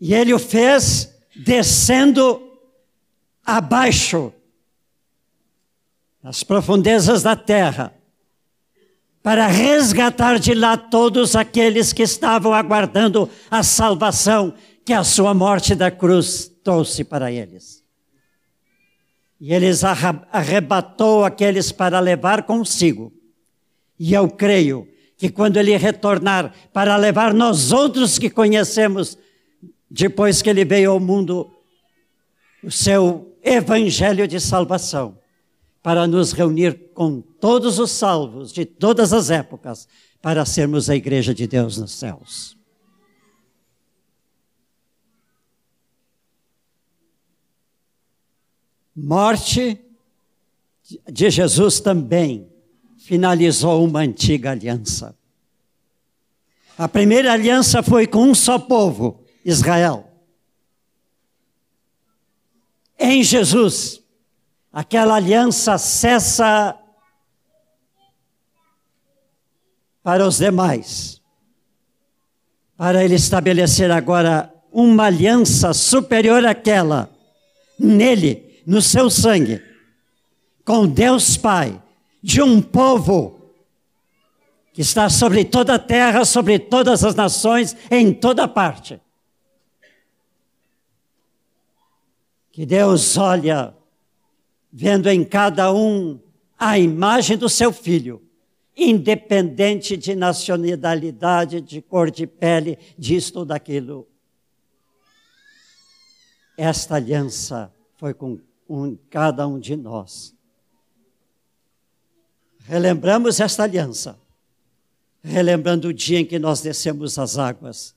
E 0.00 0.14
ele 0.14 0.32
o 0.32 0.38
fez 0.38 1.12
descendo 1.34 2.40
abaixo, 3.44 4.32
nas 6.22 6.44
profundezas 6.44 7.24
da 7.24 7.34
terra, 7.34 7.92
para 9.20 9.48
resgatar 9.48 10.38
de 10.38 10.54
lá 10.54 10.76
todos 10.76 11.34
aqueles 11.34 11.92
que 11.92 12.04
estavam 12.04 12.54
aguardando 12.54 13.28
a 13.50 13.64
salvação 13.64 14.54
que 14.84 14.92
a 14.92 15.02
sua 15.02 15.34
morte 15.34 15.74
da 15.74 15.90
cruz 15.90 16.48
trouxe 16.62 17.02
para 17.02 17.32
eles. 17.32 17.85
E 19.40 19.52
eles 19.52 19.82
arrebatou 19.84 21.24
aqueles 21.24 21.70
para 21.70 22.00
levar 22.00 22.44
consigo. 22.44 23.12
E 23.98 24.14
eu 24.14 24.30
creio 24.30 24.88
que 25.16 25.30
quando 25.30 25.56
ele 25.56 25.76
retornar 25.76 26.52
para 26.72 26.96
levar 26.96 27.32
nós 27.32 27.72
outros 27.72 28.18
que 28.18 28.30
conhecemos 28.30 29.18
depois 29.90 30.42
que 30.42 30.50
ele 30.50 30.64
veio 30.64 30.90
ao 30.90 31.00
mundo, 31.00 31.50
o 32.62 32.70
seu 32.70 33.34
evangelho 33.42 34.26
de 34.26 34.40
salvação, 34.40 35.18
para 35.82 36.06
nos 36.06 36.32
reunir 36.32 36.90
com 36.92 37.20
todos 37.20 37.78
os 37.78 37.92
salvos 37.92 38.52
de 38.52 38.64
todas 38.64 39.12
as 39.12 39.30
épocas, 39.30 39.86
para 40.20 40.44
sermos 40.44 40.90
a 40.90 40.96
igreja 40.96 41.32
de 41.32 41.46
Deus 41.46 41.78
nos 41.78 41.92
céus. 41.92 42.55
Morte 48.96 49.78
de 51.10 51.28
Jesus 51.28 51.80
também 51.80 52.50
finalizou 52.96 53.84
uma 53.84 54.00
antiga 54.00 54.52
aliança. 54.52 55.14
A 56.78 56.88
primeira 56.88 57.32
aliança 57.32 57.82
foi 57.82 58.06
com 58.06 58.22
um 58.22 58.34
só 58.34 58.58
povo, 58.58 59.22
Israel. 59.44 60.10
Em 62.98 63.22
Jesus, 63.22 64.02
aquela 64.72 65.16
aliança 65.16 65.76
cessa 65.76 66.78
para 70.02 70.26
os 70.26 70.38
demais. 70.38 71.20
para 72.76 73.02
ele 73.02 73.14
estabelecer 73.14 73.90
agora 73.90 74.52
uma 74.70 75.04
aliança 75.04 75.72
superior 75.72 76.44
àquela, 76.44 77.10
nele, 77.78 78.45
no 78.66 78.82
seu 78.82 79.08
sangue, 79.08 79.62
com 80.64 80.88
Deus 80.88 81.36
Pai, 81.36 81.80
de 82.20 82.42
um 82.42 82.60
povo 82.60 83.54
que 84.72 84.82
está 84.82 85.08
sobre 85.08 85.44
toda 85.44 85.76
a 85.76 85.78
terra, 85.78 86.24
sobre 86.24 86.58
todas 86.58 87.04
as 87.04 87.14
nações, 87.14 87.76
em 87.90 88.12
toda 88.12 88.48
parte. 88.48 89.00
Que 92.50 92.66
Deus 92.66 93.16
olha, 93.16 93.74
vendo 94.72 95.08
em 95.08 95.24
cada 95.24 95.72
um 95.72 96.20
a 96.58 96.78
imagem 96.78 97.36
do 97.36 97.48
seu 97.48 97.72
filho, 97.72 98.22
independente 98.76 99.96
de 99.96 100.14
nacionalidade, 100.14 101.60
de 101.60 101.80
cor 101.80 102.10
de 102.10 102.26
pele, 102.26 102.78
disto 102.98 103.36
ou 103.36 103.44
daquilo. 103.44 104.08
Esta 106.56 106.96
aliança 106.96 107.72
foi 107.96 108.12
com 108.12 108.38
um, 108.68 108.96
cada 109.10 109.46
um 109.46 109.58
de 109.58 109.76
nós. 109.76 110.34
Relembramos 112.60 113.38
esta 113.40 113.62
aliança, 113.62 114.18
relembrando 115.22 115.88
o 115.88 115.94
dia 115.94 116.20
em 116.20 116.26
que 116.26 116.38
nós 116.38 116.60
descemos 116.60 117.18
as 117.18 117.38
águas 117.38 117.94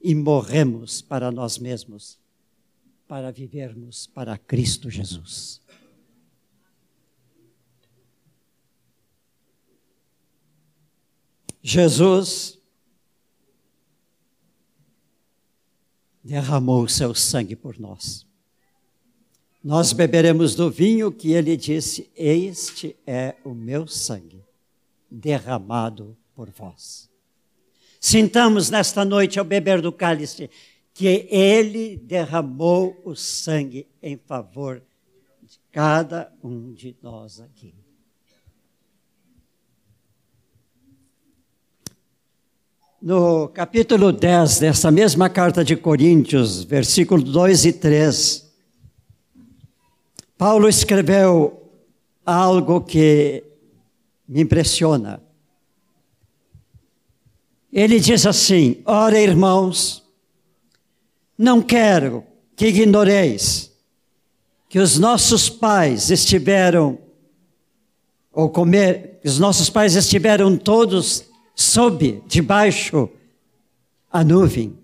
e 0.00 0.14
morremos 0.14 1.02
para 1.02 1.30
nós 1.30 1.58
mesmos, 1.58 2.18
para 3.08 3.32
vivermos 3.32 4.06
para 4.06 4.38
Cristo 4.38 4.90
Jesus. 4.90 5.60
Jesus 11.62 12.56
derramou 16.22 16.84
o 16.84 16.88
seu 16.88 17.14
sangue 17.14 17.56
por 17.56 17.78
nós. 17.78 18.25
Nós 19.66 19.92
beberemos 19.92 20.54
do 20.54 20.70
vinho 20.70 21.10
que 21.10 21.32
ele 21.32 21.56
disse: 21.56 22.08
Este 22.14 22.94
é 23.04 23.34
o 23.42 23.52
meu 23.52 23.84
sangue, 23.88 24.44
derramado 25.10 26.16
por 26.36 26.48
vós. 26.50 27.10
Sintamos 28.00 28.70
nesta 28.70 29.04
noite, 29.04 29.40
ao 29.40 29.44
beber 29.44 29.82
do 29.82 29.90
cálice, 29.90 30.48
que 30.94 31.26
ele 31.28 31.96
derramou 31.96 32.96
o 33.04 33.16
sangue 33.16 33.88
em 34.00 34.16
favor 34.16 34.80
de 35.42 35.58
cada 35.72 36.32
um 36.44 36.72
de 36.72 36.94
nós 37.02 37.40
aqui. 37.40 37.74
no 43.02 43.48
capítulo 43.48 44.10
10 44.10 44.58
dessa 44.58 44.90
mesma 44.90 45.28
carta 45.28 45.64
de 45.64 45.76
Coríntios, 45.76 46.64
versículo 46.64 47.22
2 47.22 47.66
e 47.66 47.72
3, 47.72 48.45
Paulo 50.38 50.68
escreveu 50.68 51.70
algo 52.24 52.82
que 52.82 53.42
me 54.28 54.42
impressiona. 54.42 55.22
Ele 57.72 58.00
diz 58.00 58.26
assim: 58.26 58.82
Ora, 58.84 59.18
irmãos, 59.18 60.02
não 61.38 61.62
quero 61.62 62.24
que 62.54 62.66
ignoreis 62.66 63.72
que 64.68 64.78
os 64.78 64.98
nossos 64.98 65.48
pais 65.48 66.10
estiveram, 66.10 66.98
ou 68.32 68.50
comer, 68.50 69.20
os 69.24 69.38
nossos 69.38 69.70
pais 69.70 69.94
estiveram 69.94 70.56
todos 70.56 71.24
sob, 71.54 72.22
debaixo, 72.26 73.08
a 74.10 74.22
nuvem. 74.24 74.78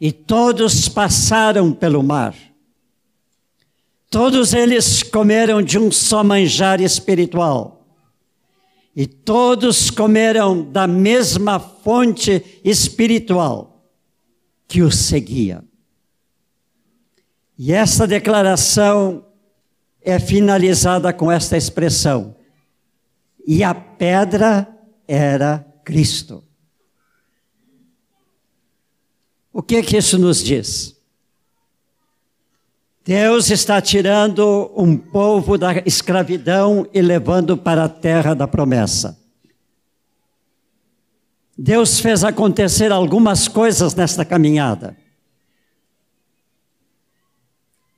E 0.00 0.12
todos 0.12 0.88
passaram 0.88 1.72
pelo 1.72 2.02
mar. 2.02 2.34
Todos 4.10 4.52
eles 4.52 5.04
comeram 5.04 5.62
de 5.62 5.78
um 5.78 5.92
só 5.92 6.24
manjar 6.24 6.80
espiritual. 6.80 7.86
E 8.94 9.06
todos 9.06 9.88
comeram 9.88 10.68
da 10.68 10.88
mesma 10.88 11.60
fonte 11.60 12.60
espiritual 12.64 13.88
que 14.66 14.82
os 14.82 14.96
seguia. 14.96 15.64
E 17.56 17.72
essa 17.72 18.04
declaração 18.04 19.24
é 20.02 20.18
finalizada 20.18 21.12
com 21.12 21.30
esta 21.30 21.56
expressão: 21.56 22.34
e 23.46 23.62
a 23.62 23.72
pedra 23.72 24.68
era 25.06 25.64
Cristo. 25.84 26.42
O 29.52 29.62
que 29.62 29.82
que 29.84 29.96
isso 29.96 30.18
nos 30.18 30.42
diz? 30.42 30.99
Deus 33.04 33.50
está 33.50 33.80
tirando 33.80 34.70
um 34.76 34.96
povo 34.96 35.56
da 35.56 35.78
escravidão 35.86 36.86
e 36.92 37.00
levando 37.00 37.56
para 37.56 37.84
a 37.84 37.88
terra 37.88 38.34
da 38.34 38.46
promessa. 38.46 39.18
Deus 41.56 41.98
fez 41.98 42.22
acontecer 42.24 42.92
algumas 42.92 43.48
coisas 43.48 43.94
nesta 43.94 44.24
caminhada. 44.24 44.96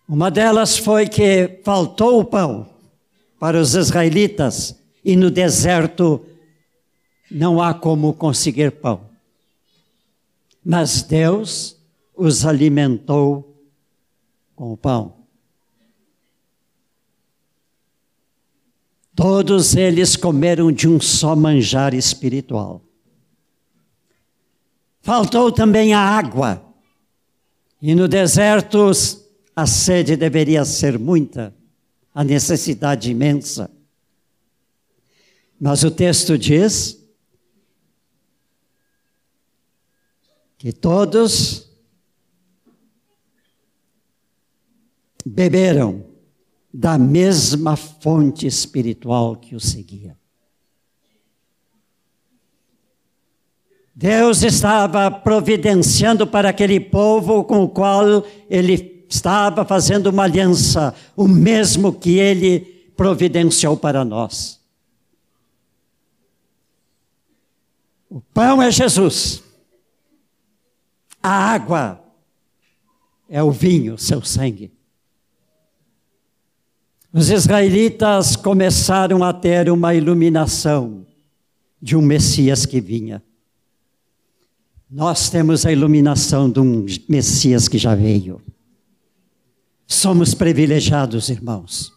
Uma 0.09 0.31
delas 0.31 0.77
foi 0.77 1.09
que 1.09 1.61
faltou 1.65 2.21
o 2.21 2.25
pão 2.25 2.69
para 3.38 3.61
os 3.61 3.75
israelitas 3.75 4.77
e 5.05 5.17
no 5.17 5.31
deserto 5.31 6.25
não 7.31 7.61
há 7.61 7.75
como 7.75 8.12
conseguir 8.12 8.73
pão. 8.73 9.09
Mas 10.65 11.03
Deus 11.03 11.77
os 12.15 12.45
alimentou 12.45 13.52
com 14.62 14.72
o 14.72 14.77
pão. 14.77 15.27
Todos 19.12 19.75
eles 19.75 20.14
comeram 20.14 20.70
de 20.70 20.87
um 20.87 21.01
só 21.01 21.35
manjar 21.35 21.94
espiritual. 21.94 22.81
Faltou 25.01 25.51
também 25.51 25.94
a 25.94 25.98
água. 25.98 26.64
E 27.81 27.92
no 27.92 28.07
deserto 28.07 28.92
a 29.57 29.66
sede 29.66 30.14
deveria 30.14 30.64
ser 30.64 30.96
muita, 30.96 31.53
a 32.14 32.22
necessidade 32.22 33.11
imensa. 33.11 33.68
Mas 35.61 35.83
o 35.83 35.90
texto 35.90 36.38
diz 36.38 37.05
que 40.57 40.72
todos 40.72 41.72
beberam 45.25 46.05
da 46.73 46.97
mesma 46.99 47.77
fonte 47.77 48.47
espiritual 48.47 49.37
que 49.37 49.55
o 49.55 49.61
seguia. 49.61 50.17
Deus 53.95 54.43
estava 54.43 55.11
providenciando 55.11 56.27
para 56.27 56.49
aquele 56.49 56.81
povo 56.81 57.45
com 57.45 57.65
o 57.65 57.69
qual 57.69 58.25
ele 58.49 59.05
estava 59.09 59.65
fazendo 59.67 60.07
uma 60.07 60.23
aliança, 60.23 60.95
o 61.15 61.29
mesmo 61.29 61.93
que 61.93 62.19
ele 62.19 62.61
providenciou 62.97 63.77
para 63.77 64.03
nós. 64.05 64.61
O 68.09 68.21
pão 68.21 68.63
é 68.63 68.71
Jesus. 68.71 69.43
A 71.23 71.31
água 71.31 72.03
é 73.29 73.43
o 73.43 73.51
vinho, 73.51 73.97
seu 73.99 74.23
sangue. 74.23 74.73
Os 77.12 77.29
israelitas 77.29 78.37
começaram 78.37 79.22
a 79.22 79.35
ter 79.35 79.70
uma 79.70 79.94
iluminação 79.94 81.07
de 81.81 81.94
um 81.94 82.01
Messias 82.01 82.64
que 82.64 82.81
vinha. 82.81 83.22
Nós 84.90 85.29
temos 85.29 85.66
a 85.66 85.72
iluminação 85.72 86.48
de 86.48 86.61
um 86.61 86.87
Messias 87.07 87.68
que 87.68 87.77
já 87.77 87.94
veio. 87.94 88.40
Somos 89.87 90.33
privilegiados, 90.33 91.29
irmãos. 91.29 91.92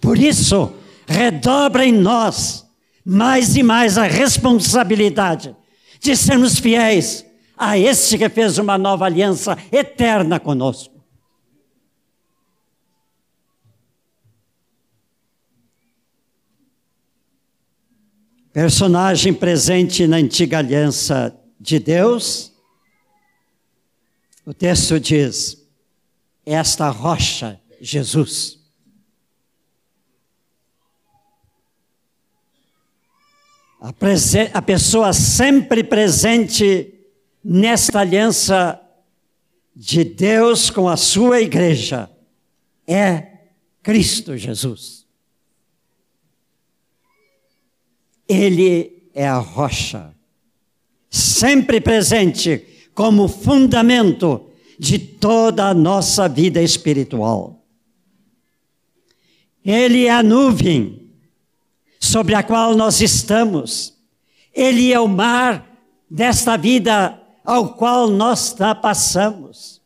Por 0.00 0.18
isso, 0.18 0.72
redobra 1.06 1.84
em 1.84 1.92
nós 1.92 2.64
mais 3.04 3.56
e 3.56 3.62
mais 3.62 3.98
a 3.98 4.04
responsabilidade 4.04 5.54
de 6.00 6.16
sermos 6.16 6.58
fiéis 6.58 7.24
a 7.56 7.78
esse 7.78 8.16
que 8.16 8.28
fez 8.30 8.56
uma 8.56 8.78
nova 8.78 9.04
aliança 9.04 9.58
eterna 9.70 10.40
conosco. 10.40 10.93
Personagem 18.54 19.34
presente 19.34 20.06
na 20.06 20.18
antiga 20.18 20.58
aliança 20.58 21.36
de 21.58 21.80
Deus, 21.80 22.52
o 24.46 24.54
texto 24.54 25.00
diz: 25.00 25.60
esta 26.46 26.88
rocha, 26.88 27.60
Jesus. 27.80 28.60
A, 33.80 33.92
a 34.52 34.62
pessoa 34.62 35.12
sempre 35.12 35.82
presente 35.82 36.94
nesta 37.42 37.98
aliança 37.98 38.80
de 39.74 40.04
Deus 40.04 40.70
com 40.70 40.88
a 40.88 40.96
sua 40.96 41.40
igreja 41.40 42.08
é 42.86 43.32
Cristo 43.82 44.36
Jesus. 44.36 45.03
Ele 48.28 49.02
é 49.14 49.26
a 49.26 49.38
rocha, 49.38 50.14
sempre 51.10 51.80
presente 51.80 52.64
como 52.94 53.28
fundamento 53.28 54.50
de 54.78 54.98
toda 54.98 55.68
a 55.68 55.74
nossa 55.74 56.28
vida 56.28 56.62
espiritual. 56.62 57.64
Ele 59.64 60.06
é 60.06 60.10
a 60.10 60.22
nuvem 60.22 61.10
sobre 61.98 62.34
a 62.34 62.42
qual 62.42 62.76
nós 62.76 63.00
estamos. 63.00 63.94
Ele 64.52 64.92
é 64.92 65.00
o 65.00 65.08
mar 65.08 65.66
desta 66.10 66.56
vida 66.56 67.20
ao 67.44 67.74
qual 67.74 68.08
nós 68.08 68.54
passamos. 68.80 69.80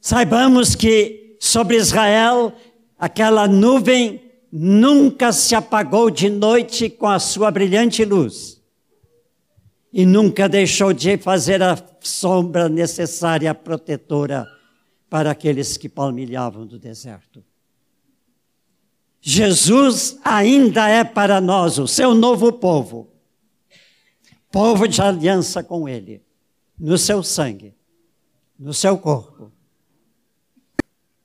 Saibamos 0.00 0.74
que 0.74 1.36
sobre 1.40 1.76
Israel 1.76 2.52
aquela 2.98 3.46
nuvem 3.48 4.20
nunca 4.56 5.32
se 5.32 5.52
apagou 5.52 6.08
de 6.08 6.30
noite 6.30 6.88
com 6.88 7.08
a 7.08 7.18
sua 7.18 7.50
brilhante 7.50 8.04
luz 8.04 8.62
e 9.92 10.06
nunca 10.06 10.48
deixou 10.48 10.92
de 10.92 11.18
fazer 11.18 11.60
a 11.60 11.76
sombra 12.00 12.68
necessária 12.68 13.52
protetora 13.52 14.46
para 15.10 15.32
aqueles 15.32 15.76
que 15.76 15.88
palmilhavam 15.88 16.64
do 16.64 16.78
deserto. 16.78 17.44
Jesus 19.20 20.20
ainda 20.24 20.88
é 20.88 21.02
para 21.02 21.40
nós 21.40 21.76
o 21.78 21.88
seu 21.88 22.14
novo 22.14 22.52
povo, 22.52 23.12
povo 24.52 24.86
de 24.86 25.02
aliança 25.02 25.64
com 25.64 25.88
Ele, 25.88 26.22
no 26.78 26.96
seu 26.96 27.24
sangue, 27.24 27.74
no 28.56 28.72
seu 28.72 28.96
corpo. 28.98 29.50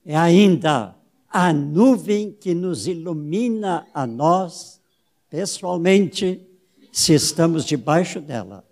É 0.03 0.15
ainda 0.17 0.95
a 1.29 1.53
nuvem 1.53 2.31
que 2.31 2.53
nos 2.53 2.87
ilumina 2.87 3.87
a 3.93 4.07
nós, 4.07 4.81
pessoalmente, 5.29 6.41
se 6.91 7.13
estamos 7.13 7.65
debaixo 7.65 8.19
dela, 8.19 8.65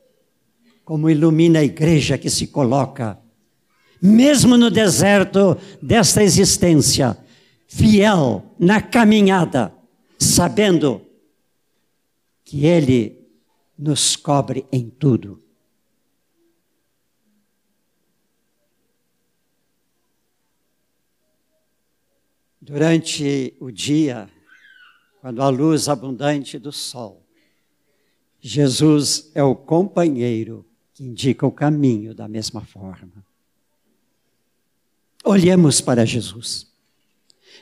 como 0.83 1.09
ilumina 1.09 1.59
a 1.59 1.63
igreja 1.63 2.17
que 2.17 2.29
se 2.29 2.47
coloca, 2.47 3.19
mesmo 4.01 4.57
no 4.57 4.69
deserto 4.69 5.57
desta 5.81 6.23
existência, 6.23 7.17
fiel 7.67 8.43
na 8.57 8.81
caminhada, 8.81 9.73
sabendo 10.17 11.01
que 12.43 12.65
Ele 12.65 13.27
nos 13.77 14.15
cobre 14.15 14.65
em 14.71 14.89
tudo. 14.89 15.46
Durante 22.67 23.53
o 23.61 23.71
dia, 23.71 24.27
quando 25.21 25.41
a 25.41 25.47
luz 25.47 25.87
abundante 25.87 26.59
do 26.59 26.69
sol, 26.69 27.23
Jesus 28.41 29.31
é 29.33 29.41
o 29.41 29.55
companheiro 29.55 30.65
que 30.93 31.01
indica 31.01 31.47
o 31.47 31.51
caminho 31.51 32.13
da 32.13 32.27
mesma 32.27 32.59
forma. 32.59 33.25
Olhemos 35.23 35.79
para 35.79 36.05
Jesus. 36.05 36.67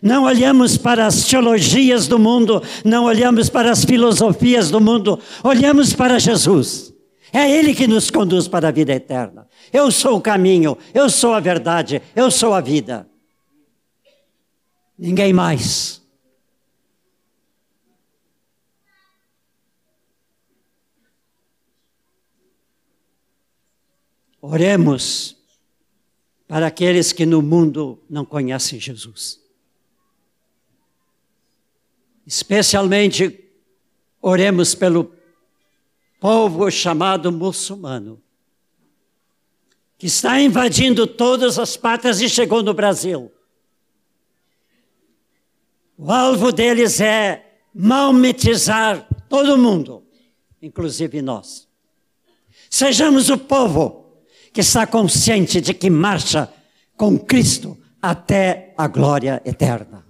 Não 0.02 0.24
olhamos 0.24 0.76
para 0.76 1.06
as 1.06 1.24
teologias 1.24 2.08
do 2.08 2.18
mundo, 2.18 2.64
não 2.84 3.04
olhamos 3.04 3.48
para 3.48 3.70
as 3.72 3.86
filosofias 3.86 4.72
do 4.72 4.82
mundo, 4.82 5.20
olhamos 5.44 5.94
para 5.94 6.18
Jesus. 6.18 6.92
É 7.32 7.48
Ele 7.52 7.76
que 7.76 7.86
nos 7.86 8.10
conduz 8.10 8.48
para 8.48 8.70
a 8.70 8.72
vida 8.72 8.92
eterna. 8.92 9.48
Eu 9.72 9.92
sou 9.92 10.18
o 10.18 10.22
caminho, 10.22 10.76
eu 10.96 11.12
sou 11.12 11.36
a 11.36 11.40
verdade, 11.40 12.02
eu 12.16 12.32
sou 12.32 12.56
a 12.56 12.60
vida. 12.60 13.08
Ninguém 14.98 15.34
mais. 15.34 16.02
Oremos 24.42 25.36
para 26.48 26.68
aqueles 26.68 27.12
que 27.12 27.26
no 27.26 27.42
mundo 27.42 28.00
não 28.10 28.24
conhecem 28.24 28.80
Jesus. 28.80 29.42
Especialmente, 32.26 33.44
oremos 34.22 34.74
pelo 34.74 35.14
povo 36.20 36.70
chamado 36.72 37.32
muçulmano, 37.32 38.22
que 39.98 40.08
está 40.08 40.40
invadindo 40.40 41.06
todas 41.06 41.60
as 41.60 41.76
pátrias 41.76 42.22
e 42.22 42.30
chegou 42.30 42.64
no 42.64 42.74
Brasil. 42.74 43.32
O 45.98 46.12
alvo 46.12 46.52
deles 46.52 47.00
é 47.00 47.60
malmetizar 47.74 49.08
todo 49.30 49.58
mundo, 49.58 50.04
inclusive 50.62 51.22
nós. 51.22 51.68
Sejamos 52.70 53.30
o 53.30 53.38
povo 53.38 54.06
que 54.52 54.62
está 54.62 54.86
consciente 54.86 55.62
de 55.62 55.74
que 55.74 55.90
marcha 55.90 56.52
com 56.98 57.18
Cristo 57.18 57.78
até 58.02 58.74
a 58.78 58.88
glória 58.88 59.42
eterna. 59.46 60.06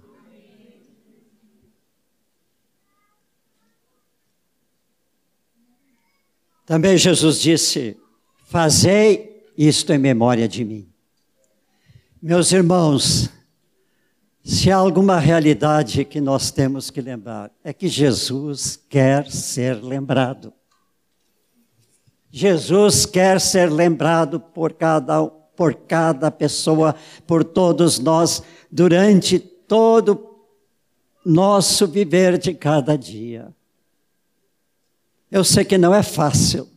Também 6.64 6.96
Jesus 6.98 7.40
disse: 7.40 7.96
Fazei 8.44 9.44
isto 9.56 9.92
em 9.92 9.98
memória 9.98 10.48
de 10.48 10.64
mim. 10.64 10.88
Meus 12.20 12.50
irmãos, 12.50 13.30
se 14.46 14.70
há 14.70 14.76
alguma 14.76 15.18
realidade 15.18 16.04
que 16.04 16.20
nós 16.20 16.52
temos 16.52 16.88
que 16.88 17.00
lembrar, 17.00 17.50
é 17.64 17.72
que 17.72 17.88
Jesus 17.88 18.76
quer 18.88 19.28
ser 19.28 19.82
lembrado. 19.82 20.52
Jesus 22.30 23.04
quer 23.04 23.40
ser 23.40 23.72
lembrado 23.72 24.38
por 24.38 24.72
cada, 24.74 25.26
por 25.26 25.74
cada 25.74 26.30
pessoa, 26.30 26.94
por 27.26 27.42
todos 27.42 27.98
nós, 27.98 28.40
durante 28.70 29.40
todo 29.40 30.38
nosso 31.24 31.88
viver 31.88 32.38
de 32.38 32.54
cada 32.54 32.96
dia. 32.96 33.52
Eu 35.28 35.42
sei 35.42 35.64
que 35.64 35.76
não 35.76 35.92
é 35.92 36.04
fácil, 36.04 36.68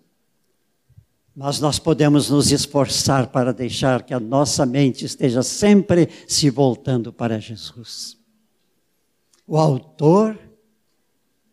mas 1.36 1.60
nós 1.60 1.80
podemos 1.80 2.30
nos 2.30 2.52
esforçar 2.52 3.28
para 3.28 3.54
deixar 3.54 4.04
que 4.04 4.14
a 4.14 4.20
nossa 4.20 4.66
mente 4.66 5.06
esteja 5.06 5.42
sempre 5.42 6.10
se 6.28 6.50
voltando 6.50 7.14
para 7.14 7.40
Jesus, 7.40 8.18
o 9.48 9.58
Autor 9.58 10.38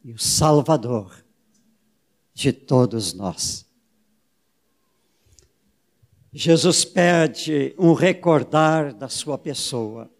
e 0.04 0.12
o 0.12 0.18
Salvador 0.18 1.24
de 2.34 2.52
todos 2.52 3.14
nós. 3.14 3.66
Jesus 6.32 6.84
pede 6.84 7.74
um 7.78 7.94
recordar 7.94 8.92
da 8.92 9.08
sua 9.08 9.38
pessoa. 9.38 10.10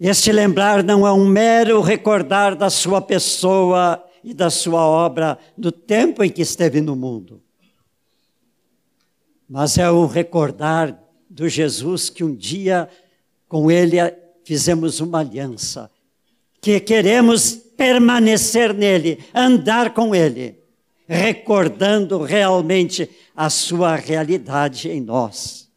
Este 0.00 0.32
lembrar 0.32 0.82
não 0.82 1.06
é 1.06 1.12
um 1.12 1.26
mero 1.26 1.82
recordar 1.82 2.56
da 2.56 2.70
sua 2.70 3.02
pessoa 3.02 4.05
e 4.26 4.34
da 4.34 4.50
sua 4.50 4.84
obra 4.84 5.38
do 5.56 5.70
tempo 5.70 6.22
em 6.22 6.28
que 6.28 6.42
esteve 6.42 6.80
no 6.80 6.96
mundo, 6.96 7.40
mas 9.48 9.78
é 9.78 9.88
um 9.88 10.06
recordar 10.06 11.00
do 11.30 11.48
Jesus 11.48 12.10
que 12.10 12.24
um 12.24 12.34
dia 12.34 12.90
com 13.48 13.70
ele 13.70 13.96
fizemos 14.44 14.98
uma 14.98 15.20
aliança, 15.20 15.88
que 16.60 16.80
queremos 16.80 17.54
permanecer 17.54 18.74
nele, 18.74 19.24
andar 19.32 19.94
com 19.94 20.12
ele 20.12 20.66
recordando 21.06 22.20
realmente 22.22 23.08
a 23.34 23.48
sua 23.48 23.94
realidade 23.94 24.90
em 24.90 25.00
nós. 25.00 25.70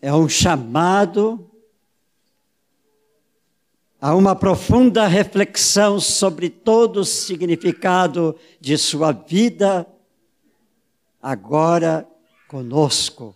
É 0.00 0.14
um 0.14 0.28
chamado 0.28 1.50
a 4.04 4.14
uma 4.14 4.36
profunda 4.36 5.06
reflexão 5.06 5.98
sobre 5.98 6.50
todo 6.50 6.98
o 6.98 7.04
significado 7.06 8.38
de 8.60 8.76
sua 8.76 9.12
vida, 9.12 9.86
agora 11.22 12.06
conosco, 12.46 13.34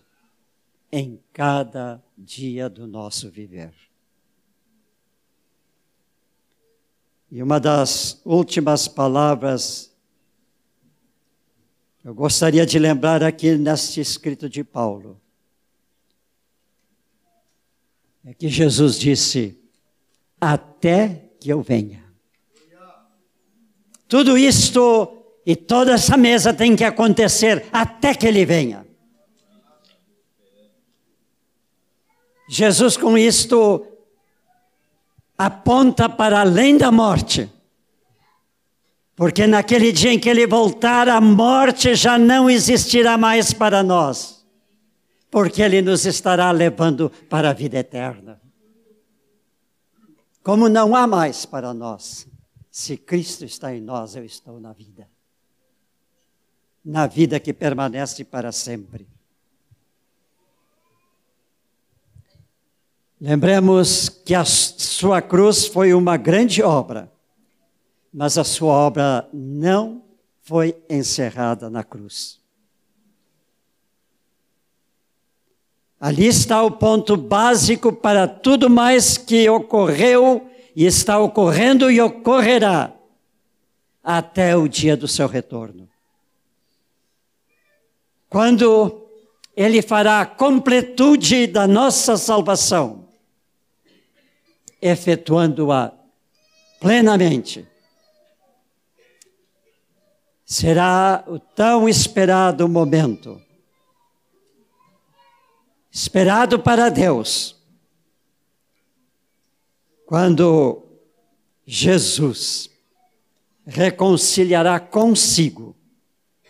em 0.91 1.19
cada 1.33 1.99
dia 2.15 2.69
do 2.69 2.85
nosso 2.85 3.31
viver. 3.31 3.73
E 7.31 7.41
uma 7.41 7.59
das 7.59 8.21
últimas 8.23 8.87
palavras 8.87 9.91
eu 12.05 12.13
gostaria 12.13 12.63
de 12.63 12.77
lembrar 12.77 13.23
aqui 13.23 13.57
neste 13.57 14.01
escrito 14.01 14.47
de 14.47 14.63
Paulo. 14.63 15.19
É 18.23 18.35
que 18.35 18.47
Jesus 18.47 18.99
disse: 18.99 19.58
Até 20.39 21.31
que 21.39 21.49
eu 21.49 21.61
venha. 21.61 22.03
Tudo 24.07 24.37
isto 24.37 25.19
e 25.45 25.55
toda 25.55 25.93
essa 25.93 26.17
mesa 26.17 26.53
tem 26.53 26.75
que 26.75 26.83
acontecer 26.83 27.65
até 27.71 28.13
que 28.13 28.27
ele 28.27 28.45
venha. 28.45 28.85
Jesus, 32.49 32.97
com 32.97 33.15
isto, 33.15 33.85
aponta 35.37 36.09
para 36.09 36.41
além 36.41 36.77
da 36.77 36.91
morte. 36.91 37.47
Porque 39.15 39.45
naquele 39.45 39.91
dia 39.91 40.13
em 40.13 40.19
que 40.19 40.29
ele 40.29 40.47
voltar, 40.47 41.07
a 41.07 41.21
morte 41.21 41.93
já 41.93 42.17
não 42.17 42.49
existirá 42.49 43.17
mais 43.17 43.53
para 43.53 43.83
nós. 43.83 44.43
Porque 45.29 45.61
ele 45.61 45.81
nos 45.81 46.05
estará 46.05 46.49
levando 46.51 47.11
para 47.29 47.51
a 47.51 47.53
vida 47.53 47.77
eterna. 47.77 48.38
Como 50.43 50.69
não 50.69 50.95
há 50.95 51.05
mais 51.05 51.45
para 51.45 51.73
nós, 51.73 52.27
se 52.71 52.95
Cristo 52.97 53.45
está 53.45 53.73
em 53.73 53.81
nós, 53.81 54.15
eu 54.15 54.23
estou 54.23 54.59
na 54.59 54.73
vida. 54.73 55.07
Na 56.83 57.07
vida 57.07 57.39
que 57.39 57.53
permanece 57.53 58.23
para 58.23 58.51
sempre. 58.51 59.07
Lembremos 63.19 64.07
que 64.07 64.33
a 64.33 64.45
sua 64.45 65.21
cruz 65.21 65.65
foi 65.65 65.93
uma 65.93 66.15
grande 66.15 66.63
obra, 66.63 67.11
mas 68.13 68.37
a 68.37 68.45
sua 68.45 68.71
obra 68.73 69.29
não 69.33 70.01
foi 70.41 70.81
encerrada 70.89 71.69
na 71.69 71.83
cruz. 71.83 72.39
Ali 75.99 76.27
está 76.27 76.63
o 76.63 76.71
ponto 76.71 77.17
básico 77.17 77.91
para 77.91 78.27
tudo 78.27 78.69
mais 78.69 79.17
que 79.17 79.49
ocorreu 79.49 80.49
e 80.75 80.85
está 80.85 81.19
ocorrendo 81.19 81.91
e 81.91 81.99
ocorrerá 81.99 82.93
até 84.03 84.55
o 84.55 84.67
dia 84.67 84.95
do 84.95 85.07
seu 85.07 85.27
retorno. 85.27 85.89
Quando 88.29 89.07
ele 89.55 89.81
fará 89.81 90.21
a 90.21 90.25
completude 90.25 91.47
da 91.47 91.67
nossa 91.67 92.15
salvação 92.15 93.09
efetuando-a 94.81 95.91
plenamente. 96.79 97.67
Será 100.45 101.23
o 101.27 101.37
tão 101.37 101.87
esperado 101.87 102.67
momento, 102.67 103.39
esperado 105.91 106.59
para 106.59 106.89
Deus, 106.89 107.55
quando 110.05 110.85
Jesus 111.65 112.69
reconciliará 113.65 114.79
consigo, 114.79 115.75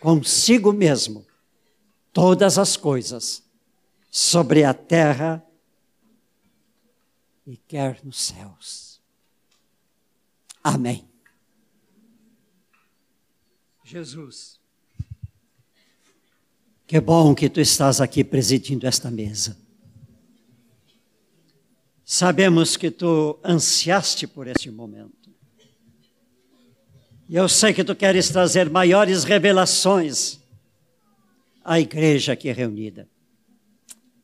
consigo 0.00 0.72
mesmo, 0.72 1.26
todas 2.12 2.58
as 2.58 2.76
coisas 2.76 3.42
sobre 4.10 4.64
a 4.64 4.74
terra 4.74 5.44
e 7.46 7.56
quer 7.56 8.04
nos 8.04 8.20
céus. 8.20 9.00
Amém. 10.62 11.08
Jesus, 13.84 14.59
que 16.90 16.98
bom 16.98 17.36
que 17.36 17.48
tu 17.48 17.60
estás 17.60 18.00
aqui 18.00 18.24
presidindo 18.24 18.84
esta 18.84 19.12
mesa. 19.12 19.56
Sabemos 22.04 22.76
que 22.76 22.90
tu 22.90 23.38
ansiaste 23.44 24.26
por 24.26 24.48
este 24.48 24.72
momento. 24.72 25.30
E 27.28 27.36
eu 27.36 27.48
sei 27.48 27.72
que 27.72 27.84
tu 27.84 27.94
queres 27.94 28.28
trazer 28.30 28.68
maiores 28.68 29.22
revelações 29.22 30.40
à 31.64 31.78
igreja 31.78 32.32
aqui 32.32 32.50
reunida. 32.50 33.08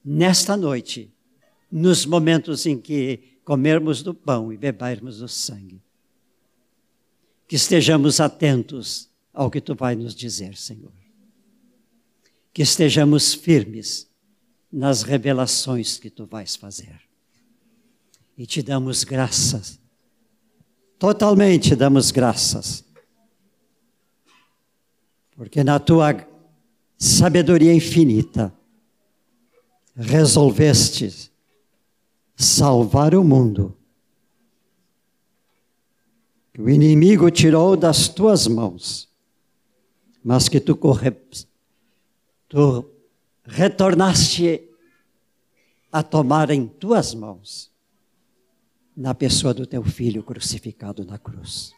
Nesta 0.04 0.56
noite, 0.56 1.14
nos 1.70 2.04
momentos 2.04 2.66
em 2.66 2.80
que 2.80 3.38
comermos 3.44 4.02
do 4.02 4.12
pão 4.12 4.52
e 4.52 4.56
bebermos 4.56 5.18
do 5.18 5.28
sangue. 5.28 5.80
Que 7.46 7.54
estejamos 7.54 8.18
atentos 8.18 9.08
ao 9.32 9.52
que 9.52 9.60
tu 9.60 9.76
vai 9.76 9.94
nos 9.94 10.16
dizer, 10.16 10.56
Senhor. 10.56 11.05
Que 12.56 12.62
estejamos 12.62 13.34
firmes 13.34 14.08
nas 14.72 15.02
revelações 15.02 15.98
que 15.98 16.08
tu 16.08 16.24
vais 16.24 16.56
fazer. 16.56 17.02
E 18.34 18.46
te 18.46 18.62
damos 18.62 19.04
graças, 19.04 19.78
totalmente 20.98 21.76
damos 21.76 22.10
graças, 22.10 22.82
porque 25.32 25.62
na 25.62 25.78
tua 25.78 26.26
sabedoria 26.96 27.74
infinita 27.74 28.50
resolveste 29.94 31.30
salvar 32.34 33.14
o 33.14 33.22
mundo. 33.22 33.76
Que 36.54 36.62
o 36.62 36.70
inimigo 36.70 37.30
tirou 37.30 37.76
das 37.76 38.08
tuas 38.08 38.46
mãos, 38.46 39.10
mas 40.24 40.48
que 40.48 40.58
tu, 40.58 40.74
corre, 40.74 41.14
tu 42.48 42.90
retornaste 43.44 44.68
a 45.90 46.02
tomar 46.02 46.50
em 46.50 46.66
tuas 46.66 47.14
mãos, 47.14 47.72
na 48.96 49.14
pessoa 49.14 49.52
do 49.52 49.66
teu 49.66 49.84
filho 49.84 50.22
crucificado 50.22 51.04
na 51.04 51.18
cruz. 51.18 51.72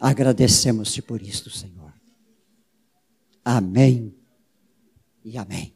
Agradecemos-te 0.00 1.02
por 1.02 1.22
isto, 1.22 1.50
Senhor. 1.50 1.92
Amém 3.44 4.14
e 5.24 5.36
amém. 5.36 5.71